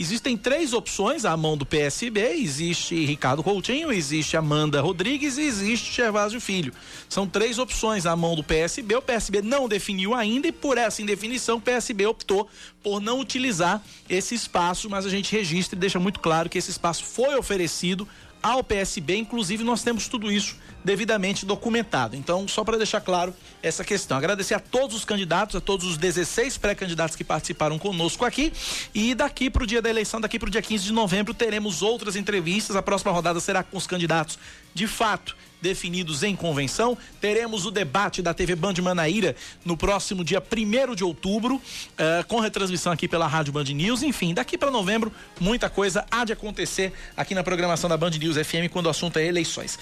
Existem 0.00 0.34
três 0.34 0.72
opções 0.72 1.26
à 1.26 1.36
mão 1.36 1.58
do 1.58 1.66
PSB: 1.66 2.22
existe 2.38 3.04
Ricardo 3.04 3.42
Coutinho, 3.42 3.92
existe 3.92 4.34
Amanda 4.34 4.80
Rodrigues 4.80 5.36
e 5.36 5.42
existe 5.42 5.94
Gervásio 5.94 6.40
Filho. 6.40 6.72
São 7.06 7.26
três 7.26 7.58
opções 7.58 8.06
à 8.06 8.16
mão 8.16 8.34
do 8.34 8.42
PSB. 8.42 8.96
O 8.96 9.02
PSB 9.02 9.42
não 9.42 9.68
definiu 9.68 10.14
ainda 10.14 10.48
e 10.48 10.52
por 10.52 10.78
essa 10.78 11.02
indefinição 11.02 11.58
o 11.58 11.60
PSB 11.60 12.06
optou 12.06 12.48
por 12.82 12.98
não 12.98 13.20
utilizar 13.20 13.82
esse 14.08 14.34
espaço, 14.34 14.88
mas 14.88 15.04
a 15.04 15.10
gente 15.10 15.30
registra 15.30 15.76
e 15.76 15.78
deixa 15.78 16.00
muito 16.00 16.18
claro 16.18 16.48
que 16.48 16.56
esse 16.56 16.70
espaço 16.70 17.04
foi 17.04 17.36
oferecido 17.36 18.08
ao 18.42 18.64
PSB, 18.64 19.16
inclusive 19.16 19.64
nós 19.64 19.82
temos 19.82 20.08
tudo 20.08 20.30
isso 20.30 20.56
devidamente 20.84 21.44
documentado. 21.44 22.16
Então, 22.16 22.48
só 22.48 22.64
para 22.64 22.76
deixar 22.76 23.00
claro 23.00 23.34
essa 23.62 23.84
questão. 23.84 24.16
Agradecer 24.16 24.54
a 24.54 24.60
todos 24.60 24.96
os 24.96 25.04
candidatos, 25.04 25.56
a 25.56 25.60
todos 25.60 25.86
os 25.86 25.98
16 25.98 26.56
pré-candidatos 26.58 27.16
que 27.16 27.24
participaram 27.24 27.78
conosco 27.78 28.24
aqui. 28.24 28.52
E 28.94 29.14
daqui 29.14 29.50
para 29.50 29.62
o 29.62 29.66
dia 29.66 29.82
da 29.82 29.90
eleição, 29.90 30.20
daqui 30.20 30.38
para 30.38 30.48
o 30.48 30.50
dia 30.50 30.62
15 30.62 30.84
de 30.84 30.92
novembro, 30.92 31.34
teremos 31.34 31.82
outras 31.82 32.16
entrevistas. 32.16 32.76
A 32.76 32.82
próxima 32.82 33.12
rodada 33.12 33.40
será 33.40 33.62
com 33.62 33.76
os 33.76 33.86
candidatos 33.86 34.38
de 34.74 34.86
fato 34.86 35.36
definidos 35.60 36.22
em 36.22 36.36
convenção. 36.36 36.96
Teremos 37.20 37.66
o 37.66 37.70
debate 37.70 38.22
da 38.22 38.32
TV 38.32 38.54
Band 38.54 38.74
Manaíra 38.82 39.34
no 39.64 39.76
próximo 39.76 40.24
dia 40.24 40.40
1 40.40 40.94
de 40.94 41.04
outubro, 41.04 41.56
uh, 41.56 42.26
com 42.28 42.40
retransmissão 42.40 42.92
aqui 42.92 43.08
pela 43.08 43.26
Rádio 43.26 43.52
Band 43.52 43.64
News. 43.64 44.02
Enfim, 44.02 44.32
daqui 44.32 44.56
para 44.56 44.70
novembro, 44.70 45.12
muita 45.40 45.68
coisa 45.68 46.06
há 46.10 46.24
de 46.24 46.32
acontecer 46.32 46.92
aqui 47.16 47.34
na 47.34 47.42
programação 47.42 47.88
da 47.90 47.96
Band 47.96 48.10
News 48.10 48.36
FM 48.36 48.70
quando 48.70 48.86
o 48.86 48.90
assunto 48.90 49.18
é 49.18 49.26
eleições. 49.26 49.78